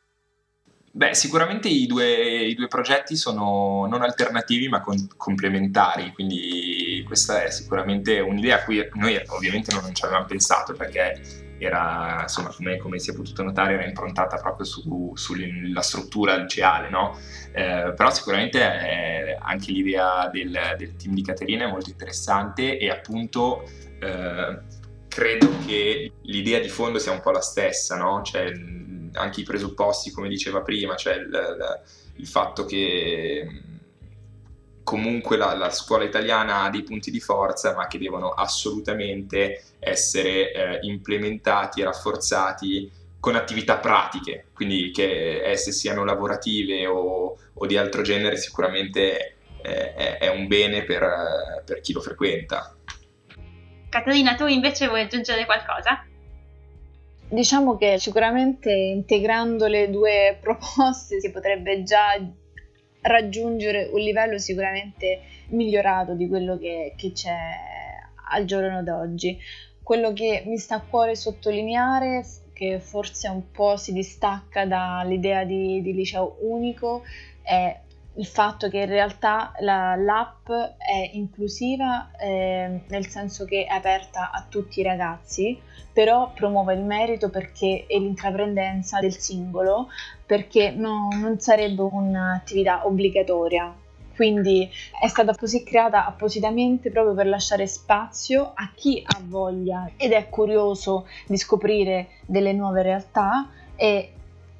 Beh, 0.95 1.15
sicuramente 1.15 1.69
i 1.69 1.87
due, 1.87 2.45
i 2.45 2.55
due, 2.55 2.67
progetti 2.67 3.17
sono 3.17 3.87
non 3.89 4.03
alternativi 4.03 4.69
ma 4.69 4.81
con, 4.81 4.97
complementari, 5.17 6.13
quindi 6.13 7.03
questa 7.07 7.45
è 7.45 7.51
sicuramente 7.51 8.19
un'idea 8.19 8.57
a 8.57 8.65
cui 8.65 8.87
noi 8.95 9.19
ovviamente 9.29 9.73
non 9.73 9.95
ci 9.95 10.05
avevamo 10.05 10.27
pensato 10.27 10.75
perché 10.75 11.42
era, 11.65 12.19
insomma, 12.23 12.49
come, 12.49 12.77
come, 12.77 12.99
si 12.99 13.11
è 13.11 13.15
potuto 13.15 13.43
notare, 13.43 13.75
era 13.75 13.85
improntata 13.85 14.37
proprio 14.37 14.67
su, 14.67 15.13
sulla 15.15 15.81
struttura 15.81 16.37
liceale, 16.37 16.91
no? 16.91 17.17
Eh, 17.53 17.93
però 17.97 18.11
sicuramente 18.11 18.61
eh, 18.61 19.39
anche 19.41 19.71
l'idea 19.73 20.29
del, 20.33 20.59
del, 20.77 20.97
team 20.97 21.15
di 21.15 21.23
Caterina 21.23 21.67
è 21.67 21.71
molto 21.71 21.91
interessante 21.91 22.79
e 22.79 22.91
appunto 22.91 23.69
eh, 24.01 24.59
credo 25.09 25.49
che 25.67 26.13
l'idea 26.23 26.59
di 26.59 26.69
fondo 26.69 26.99
sia 26.99 27.13
un 27.13 27.21
po' 27.21 27.31
la 27.31 27.41
stessa, 27.41 27.97
no? 27.97 28.23
Cioè, 28.23 28.53
anche 29.15 29.41
i 29.41 29.45
presupposti, 29.45 30.11
come 30.11 30.29
diceva 30.29 30.63
prima, 30.63 30.97
cioè 30.97 31.15
il, 31.15 31.83
il 32.17 32.27
fatto 32.27 32.65
che 32.65 33.47
comunque 34.83 35.37
la, 35.37 35.55
la, 35.55 35.71
scuola 35.71 36.05
italiana 36.05 36.63
ha 36.63 36.71
dei 36.71 36.83
punti 36.83 37.11
di 37.11 37.21
forza, 37.21 37.75
ma 37.75 37.87
che 37.87 37.99
devono 37.99 38.31
assolutamente 38.31 39.63
essere 39.79 40.53
eh, 40.53 40.79
implementati 40.83 41.81
e 41.81 41.85
rafforzati 41.85 42.91
con 43.23 43.37
attività 43.37 43.79
pratiche, 43.79 44.47
quindi 44.53 44.91
che 44.91 45.43
esse 45.45 45.71
siano 45.71 46.05
lavorative 46.05 46.87
o, 46.87 47.37
o 47.55 47.67
di 47.67 47.77
altro 47.77 48.03
genere, 48.03 48.37
sicuramente 48.37 49.37
eh, 49.63 49.95
è, 49.95 50.19
è, 50.19 50.29
un 50.29 50.49
bene 50.49 50.83
per, 50.83 51.63
per 51.65 51.81
chi 51.81 51.93
lo 51.93 52.01
frequenta. 52.01 52.77
Caterina, 53.89 54.35
tu 54.35 54.47
invece 54.47 54.89
vuoi 54.89 55.03
aggiungere 55.03 55.45
qualcosa? 55.45 56.05
Diciamo 57.29 57.77
che 57.77 57.99
sicuramente 57.99 58.73
integrando 58.73 59.67
le 59.69 59.89
due 59.89 60.39
proposte 60.43 61.21
si 61.21 61.31
potrebbe 61.31 61.85
già 61.85 62.19
raggiungere 63.03 63.89
un 63.93 64.01
livello 64.01 64.39
sicuramente 64.39 65.21
migliorato 65.49 66.15
di 66.15 66.29
quello 66.29 66.59
che, 66.59 66.95
che 66.97 67.13
c'è 67.13 67.37
al 68.31 68.45
giorno 68.45 68.83
d'oggi. 68.83 69.39
Quello 69.83 70.13
che 70.13 70.45
mi 70.47 70.59
sta 70.59 70.77
a 70.77 70.81
cuore 70.81 71.17
sottolineare, 71.17 72.25
che 72.53 72.79
forse 72.79 73.29
un 73.29 73.51
po' 73.51 73.77
si 73.77 73.93
distacca 73.93 74.65
dall'idea 74.65 75.45
di, 75.45 75.83
di 75.83 75.93
liceo 75.93 76.39
unico, 76.43 77.03
è 77.43 77.77
il 78.15 78.27
fatto 78.27 78.69
che 78.69 78.79
in 78.79 78.87
realtà 78.87 79.53
la, 79.61 79.97
l'app 79.97 80.51
è 80.51 81.11
inclusiva 81.13 82.11
eh, 82.19 82.83
nel 82.87 83.07
senso 83.07 83.45
che 83.45 83.65
è 83.65 83.75
aperta 83.75 84.31
a 84.31 84.45
tutti 84.49 84.81
i 84.81 84.83
ragazzi, 84.83 85.59
però 85.93 86.33
promuove 86.35 86.75
il 86.75 86.83
merito 86.83 87.31
perché, 87.31 87.87
e 87.87 87.99
l'intraprendenza 87.99 89.01
del 89.01 89.17
singolo 89.17 89.89
perché 90.27 90.71
no, 90.71 91.09
non 91.15 91.39
sarebbe 91.39 91.83
un'attività 91.83 92.87
obbligatoria. 92.87 93.75
Quindi 94.15 94.69
è 95.01 95.09
stata 95.09 95.35
così 95.35 95.65
creata 95.65 96.05
appositamente 96.07 96.91
proprio 96.91 97.15
per 97.15 97.27
lasciare 97.27 97.67
spazio 97.67 98.53
a 98.55 98.71
chi 98.75 99.03
ha 99.05 99.19
voglia 99.25 99.91
ed 99.97 100.13
è 100.13 100.29
curioso 100.29 101.07
di 101.27 101.39
scoprire 101.39 102.09
delle 102.27 102.53
nuove 102.53 102.83
realtà 102.83 103.49
e 103.75 104.13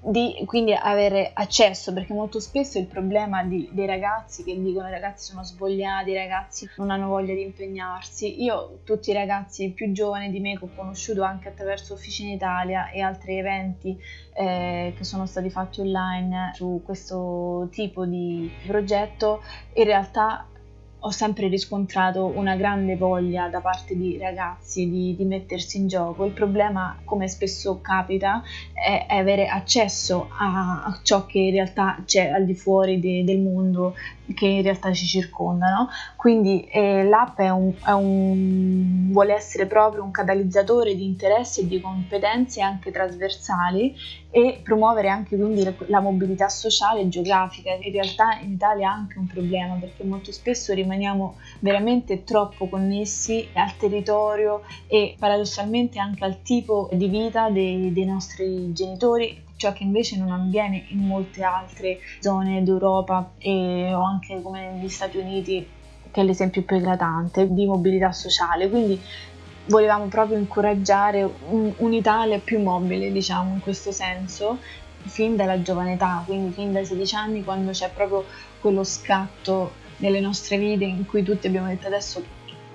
di 0.05 0.43
quindi 0.47 0.75
avere 0.75 1.31
accesso, 1.33 1.93
perché 1.93 2.13
molto 2.13 2.41
spesso 2.41 2.77
il 2.79 2.87
problema 2.87 3.45
di, 3.45 3.69
dei 3.71 3.87
ragazzi 3.87 4.43
che 4.43 4.61
dicono 4.61 4.89
i 4.89 4.91
ragazzi 4.91 5.31
sono 5.31 5.45
svogliati, 5.45 6.11
i 6.11 6.17
ragazzi 6.17 6.69
non 6.79 6.91
hanno 6.91 7.07
voglia 7.07 7.35
di 7.35 7.43
impegnarsi. 7.43 8.43
Io 8.43 8.81
tutti 8.85 9.11
i 9.11 9.15
ragazzi 9.15 9.71
più 9.71 9.93
giovani 9.93 10.31
di 10.31 10.41
me 10.41 10.59
che 10.59 10.65
ho 10.65 10.71
conosciuto 10.75 11.23
anche 11.23 11.49
attraverso 11.49 11.95
Officina 11.95 12.33
Italia 12.33 12.91
e 12.91 13.01
altri 13.01 13.39
eventi 13.39 13.97
eh, 14.35 14.93
che 14.97 15.05
sono 15.05 15.27
stati 15.27 15.51
fatti 15.51 15.81
online 15.81 16.51
su 16.55 16.83
questo 16.85 17.69
tipo 17.71 18.05
di 18.05 18.51
progetto, 18.67 19.41
in 19.75 19.85
realtà 19.85 20.49
ho 21.05 21.11
sempre 21.11 21.49
riscontrato 21.49 22.33
una 22.35 22.55
grande 22.55 22.97
voglia 22.97 23.49
da 23.49 23.61
parte 23.61 23.97
di 23.97 24.19
ragazzi 24.19 24.89
di, 24.89 25.17
di 25.17 25.25
mettersi 25.25 25.77
in 25.79 25.89
gioco. 25.89 26.25
Il 26.25 26.33
problema, 26.33 26.97
come 27.05 27.27
spesso 27.29 27.81
capita, 27.81 28.43
è, 28.73 29.07
è 29.09 29.17
avere 29.17 29.49
accesso 29.49 30.29
a, 30.31 30.85
a, 30.85 31.01
ciò 31.03 31.27
che 31.27 31.39
in 31.39 31.53
realtà 31.53 32.03
c'è 32.05 32.29
al 32.29 32.45
di 32.45 32.55
fuori 32.55 33.01
de, 33.01 33.25
del 33.25 33.41
mondo 33.41 33.95
che 34.35 34.47
in 34.47 34.63
realtà 34.63 34.93
ci 34.93 35.07
circondano. 35.07 35.89
Quindi 36.17 36.65
eh, 36.65 37.05
l'app 37.05 37.39
è 37.39 37.51
un, 37.51 37.73
è 37.85 37.91
un, 37.91 39.11
vuole 39.11 39.35
essere 39.35 39.67
proprio 39.67 40.03
un 40.03 40.11
catalizzatore 40.11 40.95
di 40.95 41.05
interessi 41.05 41.61
e 41.61 41.67
di 41.67 41.81
competenze 41.81 42.61
anche 42.61 42.91
trasversali 42.91 43.95
e 44.31 44.61
promuovere 44.63 45.09
anche 45.09 45.37
quindi 45.37 45.63
la 45.87 46.01
mobilità 46.01 46.49
sociale 46.49 47.01
e 47.01 47.09
geografica. 47.09 47.73
In 47.73 47.93
realtà 47.93 48.39
in 48.41 48.53
Italia 48.53 48.89
è 48.89 48.91
anche 48.91 49.19
un 49.19 49.27
problema 49.27 49.75
perché 49.75 50.05
molto 50.05 50.33
spesso 50.33 50.73
rimaniamo 50.73 51.37
veramente 51.61 52.25
troppo 52.25 52.69
connessi 52.69 53.49
al 53.53 53.77
territorio 53.77 54.63
e 54.87 55.17
paradossalmente 55.19 55.99
anche 55.99 56.25
al 56.25 56.43
tipo 56.43 56.89
di 56.93 57.09
vita 57.09 57.51
dei, 57.51 57.93
dei 57.93 58.05
nostri 58.05 58.73
genitori 58.73 59.51
ciò 59.63 59.73
che 59.73 59.85
invece 59.85 60.17
non 60.17 60.33
avviene 60.33 60.87
in 60.89 61.07
molte 61.07 61.45
altre 61.45 61.99
zone 62.19 62.65
d'Europa 62.65 63.35
e, 63.39 63.93
o 63.95 64.03
anche 64.03 64.43
come 64.43 64.73
negli 64.73 64.89
Stati 64.89 65.19
Uniti 65.19 65.65
che 66.11 66.21
è 66.21 66.25
l'esempio 66.25 66.63
più 66.63 66.77
eclatante 66.77 67.53
di 67.53 67.65
mobilità 67.65 68.11
sociale. 68.11 68.69
Quindi 68.69 69.01
volevamo 69.67 70.07
proprio 70.07 70.37
incoraggiare 70.37 71.23
un, 71.23 71.73
un'Italia 71.77 72.41
più 72.41 72.61
mobile 72.61 73.13
diciamo 73.13 73.55
in 73.55 73.61
questo 73.61 73.93
senso 73.93 74.59
fin 75.05 75.37
dalla 75.37 75.63
giovane 75.63 75.93
età 75.93 76.23
quindi 76.27 76.53
fin 76.53 76.73
dai 76.73 76.85
16 76.85 77.15
anni 77.15 77.45
quando 77.45 77.71
c'è 77.71 77.89
proprio 77.91 78.25
quello 78.61 78.83
scatto 78.83 79.71
nelle 79.99 80.19
nostre 80.19 80.59
vite 80.59 80.85
in 80.85 81.07
cui 81.07 81.23
tutti 81.23 81.47
abbiamo 81.47 81.69
detto 81.69 81.87
adesso 81.87 82.25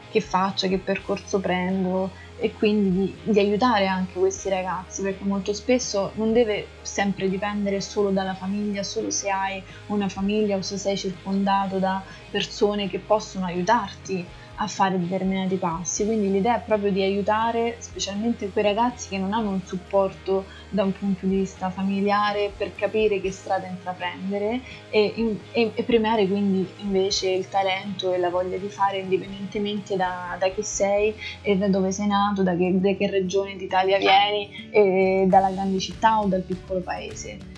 che 0.10 0.22
faccio, 0.22 0.70
che 0.70 0.78
percorso 0.78 1.40
prendo 1.40 2.10
e 2.40 2.54
quindi 2.54 3.16
di, 3.24 3.40
aiutare 3.40 3.88
anche 3.88 4.20
questi 4.20 4.50
ragazzi 4.50 5.02
perché 5.02 5.24
molto 5.24 5.54
spesso 5.54 6.12
non 6.16 6.34
deve 6.34 6.68
sempre 6.82 7.30
dipendere 7.30 7.82
solo 7.82 8.12
dalla 8.12 8.36
famiglia, 8.36 8.84
solo 8.84 9.10
se 9.10 9.30
hai 9.30 9.62
una 9.88 10.08
famiglia 10.08 10.56
o 10.56 10.62
se 10.62 10.78
sei 10.78 10.96
circondato 10.98 11.80
da 11.80 12.04
persone 12.30 12.90
che 12.90 13.00
possono 13.00 13.46
aiutarti 13.46 14.26
a 14.60 14.68
fare 14.68 15.00
determinati 15.00 15.56
passi, 15.58 16.06
quindi 16.06 16.32
l'idea 16.32 16.58
è 16.58 16.64
proprio 16.66 16.92
di 16.92 17.04
aiutare 17.04 17.76
specialmente 17.80 18.50
quei 18.50 18.64
ragazzi 18.64 19.10
che 19.10 19.18
non 19.18 19.34
hanno 19.34 19.52
un 19.52 19.62
supporto 19.64 20.46
da 20.70 20.84
un 20.84 20.94
punto 20.94 21.28
di 21.28 21.38
vista 21.38 21.70
familiare 21.70 22.52
per 22.56 22.74
capire 22.74 23.22
che 23.22 23.32
strada 23.32 23.68
intraprendere 23.68 24.62
e, 24.90 25.38
e, 25.52 25.72
e 25.74 25.84
premiare 25.84 26.28
quindi 26.28 26.68
invece 26.78 27.30
il 27.30 27.48
talento 27.50 28.14
e 28.14 28.18
la 28.18 28.30
voglia 28.30 28.58
di 28.58 28.68
fare 28.68 28.98
indipendentemente 28.98 29.96
da, 29.96 30.36
da 30.40 30.50
chi 30.50 30.64
sei 30.64 31.14
e 31.42 31.56
da 31.56 31.68
dove 31.68 31.92
sei 31.92 32.08
nato, 32.08 32.42
da 32.42 32.56
che, 32.56 32.80
da 32.80 32.94
che 32.94 33.10
regione 33.10 33.56
d'Italia 33.56 33.98
vieni, 33.98 35.28
dalla 35.28 35.52
grande 35.52 35.80
città 35.80 36.20
o 36.20 36.28
dal 36.28 36.42
piccolo 36.42 36.80
paese. 36.80 37.57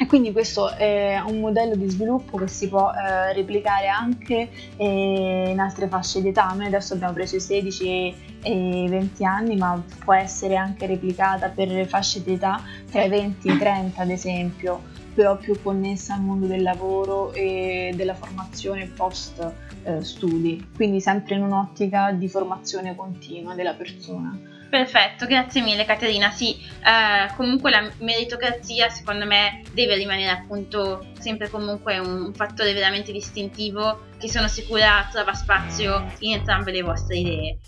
E 0.00 0.06
quindi 0.06 0.30
questo 0.30 0.70
è 0.70 1.20
un 1.26 1.40
modello 1.40 1.74
di 1.74 1.90
sviluppo 1.90 2.38
che 2.38 2.46
si 2.46 2.68
può 2.68 2.92
eh, 2.92 3.32
replicare 3.32 3.88
anche 3.88 4.48
eh, 4.76 5.50
in 5.50 5.58
altre 5.58 5.88
fasce 5.88 6.22
di 6.22 6.28
età. 6.28 6.52
Noi 6.56 6.66
adesso 6.66 6.94
abbiamo 6.94 7.14
preso 7.14 7.34
i 7.34 7.40
16 7.40 8.14
e 8.42 8.84
i 8.84 8.88
20 8.88 9.24
anni, 9.24 9.56
ma 9.56 9.82
può 10.04 10.14
essere 10.14 10.54
anche 10.54 10.86
replicata 10.86 11.48
per 11.48 11.84
fasce 11.88 12.22
di 12.22 12.34
età 12.34 12.62
tra 12.88 13.02
i 13.02 13.08
20 13.08 13.48
e 13.48 13.52
i 13.52 13.58
30 13.58 14.00
ad 14.00 14.10
esempio, 14.10 14.82
però 15.14 15.36
più 15.36 15.60
connessa 15.60 16.14
al 16.14 16.22
mondo 16.22 16.46
del 16.46 16.62
lavoro 16.62 17.32
e 17.32 17.92
della 17.96 18.14
formazione 18.14 18.86
post 18.94 19.52
eh, 19.82 20.04
studi, 20.04 20.64
quindi 20.76 21.00
sempre 21.00 21.34
in 21.34 21.42
un'ottica 21.42 22.12
di 22.12 22.28
formazione 22.28 22.94
continua 22.94 23.56
della 23.56 23.74
persona. 23.74 24.57
Perfetto, 24.68 25.24
grazie 25.26 25.62
mille 25.62 25.86
Caterina. 25.86 26.30
Sì, 26.30 26.54
eh, 26.84 27.32
comunque 27.36 27.70
la 27.70 27.90
meritocrazia 28.00 28.90
secondo 28.90 29.24
me 29.24 29.62
deve 29.72 29.96
rimanere 29.96 30.30
appunto 30.30 31.06
sempre 31.18 31.48
comunque 31.48 31.98
un 31.98 32.34
fattore 32.34 32.74
veramente 32.74 33.10
distintivo 33.10 34.08
che 34.18 34.28
sono 34.28 34.46
sicura 34.46 35.08
trova 35.10 35.32
spazio 35.32 36.12
in 36.18 36.34
entrambe 36.34 36.70
le 36.70 36.82
vostre 36.82 37.16
idee. 37.16 37.58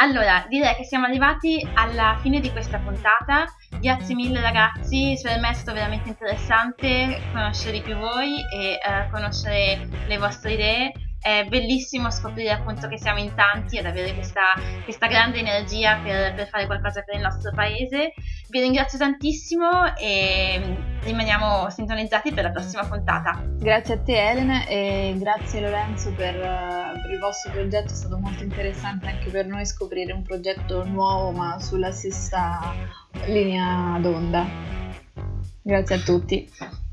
Allora, 0.00 0.46
direi 0.48 0.76
che 0.76 0.84
siamo 0.84 1.06
arrivati 1.06 1.66
alla 1.74 2.16
fine 2.22 2.38
di 2.38 2.52
questa 2.52 2.78
puntata. 2.78 3.52
Grazie 3.80 4.14
mille 4.14 4.40
ragazzi, 4.40 5.18
per 5.20 5.40
me 5.40 5.50
è 5.50 5.54
stato 5.54 5.72
veramente 5.72 6.08
interessante 6.08 7.20
conoscere 7.32 7.80
più 7.80 7.96
voi 7.96 8.36
e 8.52 8.74
eh, 8.74 9.10
conoscere 9.10 9.88
le 10.06 10.18
vostre 10.18 10.52
idee 10.52 10.92
è 11.20 11.44
bellissimo 11.48 12.10
scoprire 12.10 12.50
appunto 12.50 12.88
che 12.88 12.98
siamo 12.98 13.18
in 13.18 13.34
tanti 13.34 13.76
ed 13.76 13.86
avere 13.86 14.14
questa, 14.14 14.54
questa 14.84 15.06
grande 15.06 15.38
energia 15.38 15.98
per, 16.02 16.34
per, 16.34 16.48
fare 16.48 16.66
qualcosa 16.66 17.02
per 17.02 17.16
il 17.16 17.22
nostro 17.22 17.52
paese. 17.52 18.12
Vi 18.48 18.60
ringrazio 18.60 18.98
tantissimo 18.98 19.96
e 19.96 20.76
rimaniamo 21.02 21.68
sintonizzati 21.70 22.32
per 22.32 22.44
la 22.44 22.50
prossima 22.50 22.86
puntata. 22.86 23.42
Grazie 23.58 23.94
a 23.94 23.98
te 23.98 24.30
Elena 24.30 24.66
e 24.66 25.14
grazie 25.18 25.60
Lorenzo 25.60 26.12
per, 26.12 26.38
per, 26.38 27.10
il 27.10 27.18
vostro 27.18 27.50
progetto, 27.52 27.92
è 27.92 27.96
stato 27.96 28.18
molto 28.18 28.42
interessante 28.42 29.06
anche 29.06 29.30
per 29.30 29.46
noi 29.46 29.66
scoprire 29.66 30.12
un 30.12 30.22
progetto 30.22 30.84
nuovo 30.84 31.32
ma 31.32 31.58
sulla 31.60 31.92
stessa 31.92 32.74
linea 33.26 33.98
d'onda. 34.00 34.46
Grazie 35.62 35.96
a 35.96 35.98
tutti. 35.98 36.86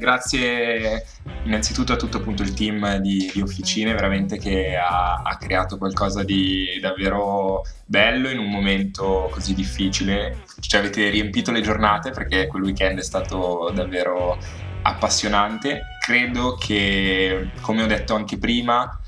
Grazie 0.00 1.04
innanzitutto 1.42 1.92
a 1.92 1.96
tutto 1.96 2.18
il 2.18 2.54
team 2.54 2.98
di, 2.98 3.32
di 3.34 3.40
Officine, 3.40 3.94
veramente 3.94 4.38
che 4.38 4.76
ha, 4.76 5.22
ha, 5.24 5.36
creato 5.36 5.76
qualcosa 5.76 6.22
di 6.22 6.78
davvero 6.80 7.64
bello 7.84 8.30
in 8.30 8.38
un 8.38 8.48
momento 8.48 9.28
così 9.32 9.54
difficile. 9.54 10.44
Ci 10.60 10.76
avete 10.76 11.10
riempito 11.10 11.50
le 11.50 11.62
giornate 11.62 12.12
perché 12.12 12.46
quel 12.46 12.62
weekend 12.62 13.00
è 13.00 13.02
stato 13.02 13.72
davvero 13.74 14.38
appassionante. 14.82 15.80
Credo 15.98 16.54
che, 16.54 17.50
come 17.60 17.82
ho 17.82 17.86
detto 17.86 18.14
anche 18.14 18.38
prima, 18.38 19.00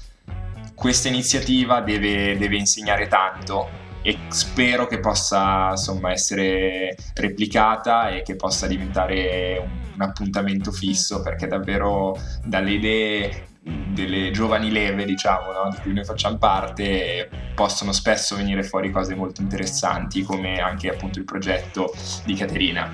questa 0.75 1.07
iniziativa 1.07 1.81
deve, 1.83 2.37
deve 2.37 2.57
insegnare 2.57 3.07
tanto 3.07 3.69
e 4.03 4.19
spero 4.29 4.89
che 4.89 4.99
possa 4.99 5.71
insomma 5.71 6.11
essere 6.11 6.97
replicata 7.15 8.09
e 8.09 8.23
che 8.23 8.35
possa 8.35 8.67
diventare 8.67 9.59
un, 9.63 9.80
un 10.01 10.09
appuntamento 10.09 10.73
fisso 10.73 11.21
perché 11.23 11.47
davvero 11.47 12.17
dalle 12.45 12.73
idee 12.73 13.47
delle 13.63 14.31
giovani 14.31 14.71
leve 14.71 15.05
diciamo 15.05 15.53
no? 15.53 15.71
di 15.71 15.77
cui 15.83 15.93
noi 15.93 16.05
facciamo 16.05 16.39
parte 16.39 17.29
possono 17.55 17.93
spesso 17.93 18.35
venire 18.35 18.63
fuori 18.63 18.91
cose 18.91 19.15
molto 19.15 19.43
interessanti 19.43 20.23
come 20.23 20.61
anche 20.61 20.89
appunto 20.89 21.19
il 21.19 21.27
progetto 21.27 21.93
di 22.25 22.35
Caterina 22.35 22.91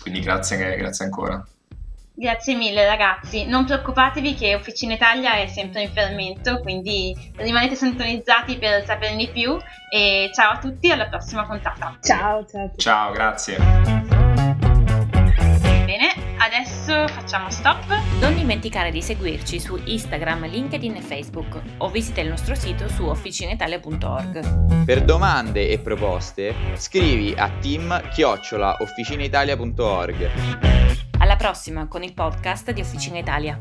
quindi 0.00 0.20
grazie, 0.20 0.76
grazie 0.76 1.04
ancora 1.04 1.46
Grazie 2.18 2.56
mille 2.56 2.84
ragazzi, 2.84 3.46
non 3.46 3.64
preoccupatevi 3.64 4.34
che 4.34 4.56
Officina 4.56 4.94
Italia 4.94 5.36
è 5.36 5.46
sempre 5.46 5.82
in 5.82 5.92
fermento, 5.92 6.58
quindi 6.58 7.16
rimanete 7.36 7.76
sintonizzati 7.76 8.58
per 8.58 8.84
saperne 8.84 9.18
di 9.18 9.28
più 9.28 9.56
e 9.88 10.28
ciao 10.34 10.54
a 10.54 10.58
tutti, 10.58 10.90
alla 10.90 11.06
prossima 11.06 11.46
puntata. 11.46 11.96
Ciao, 12.02 12.44
ciao. 12.44 12.72
Ciao, 12.74 13.12
grazie. 13.12 14.07
Adesso 16.88 17.12
facciamo 17.12 17.50
stop. 17.50 17.84
Non 18.18 18.34
dimenticare 18.34 18.90
di 18.90 19.02
seguirci 19.02 19.60
su 19.60 19.78
Instagram, 19.84 20.48
LinkedIn 20.48 20.96
e 20.96 21.02
Facebook 21.02 21.60
o 21.78 21.90
visita 21.90 22.22
il 22.22 22.28
nostro 22.28 22.54
sito 22.54 22.88
su 22.88 23.04
officinitalia.org. 23.04 24.84
Per 24.86 25.04
domande 25.04 25.68
e 25.68 25.78
proposte 25.80 26.54
scrivi 26.76 27.34
a 27.36 27.50
team-officinaitalia.org. 27.50 30.30
Alla 31.18 31.36
prossima 31.36 31.86
con 31.88 32.02
il 32.02 32.14
podcast 32.14 32.72
di 32.72 32.80
Officina 32.80 33.18
Italia. 33.18 33.60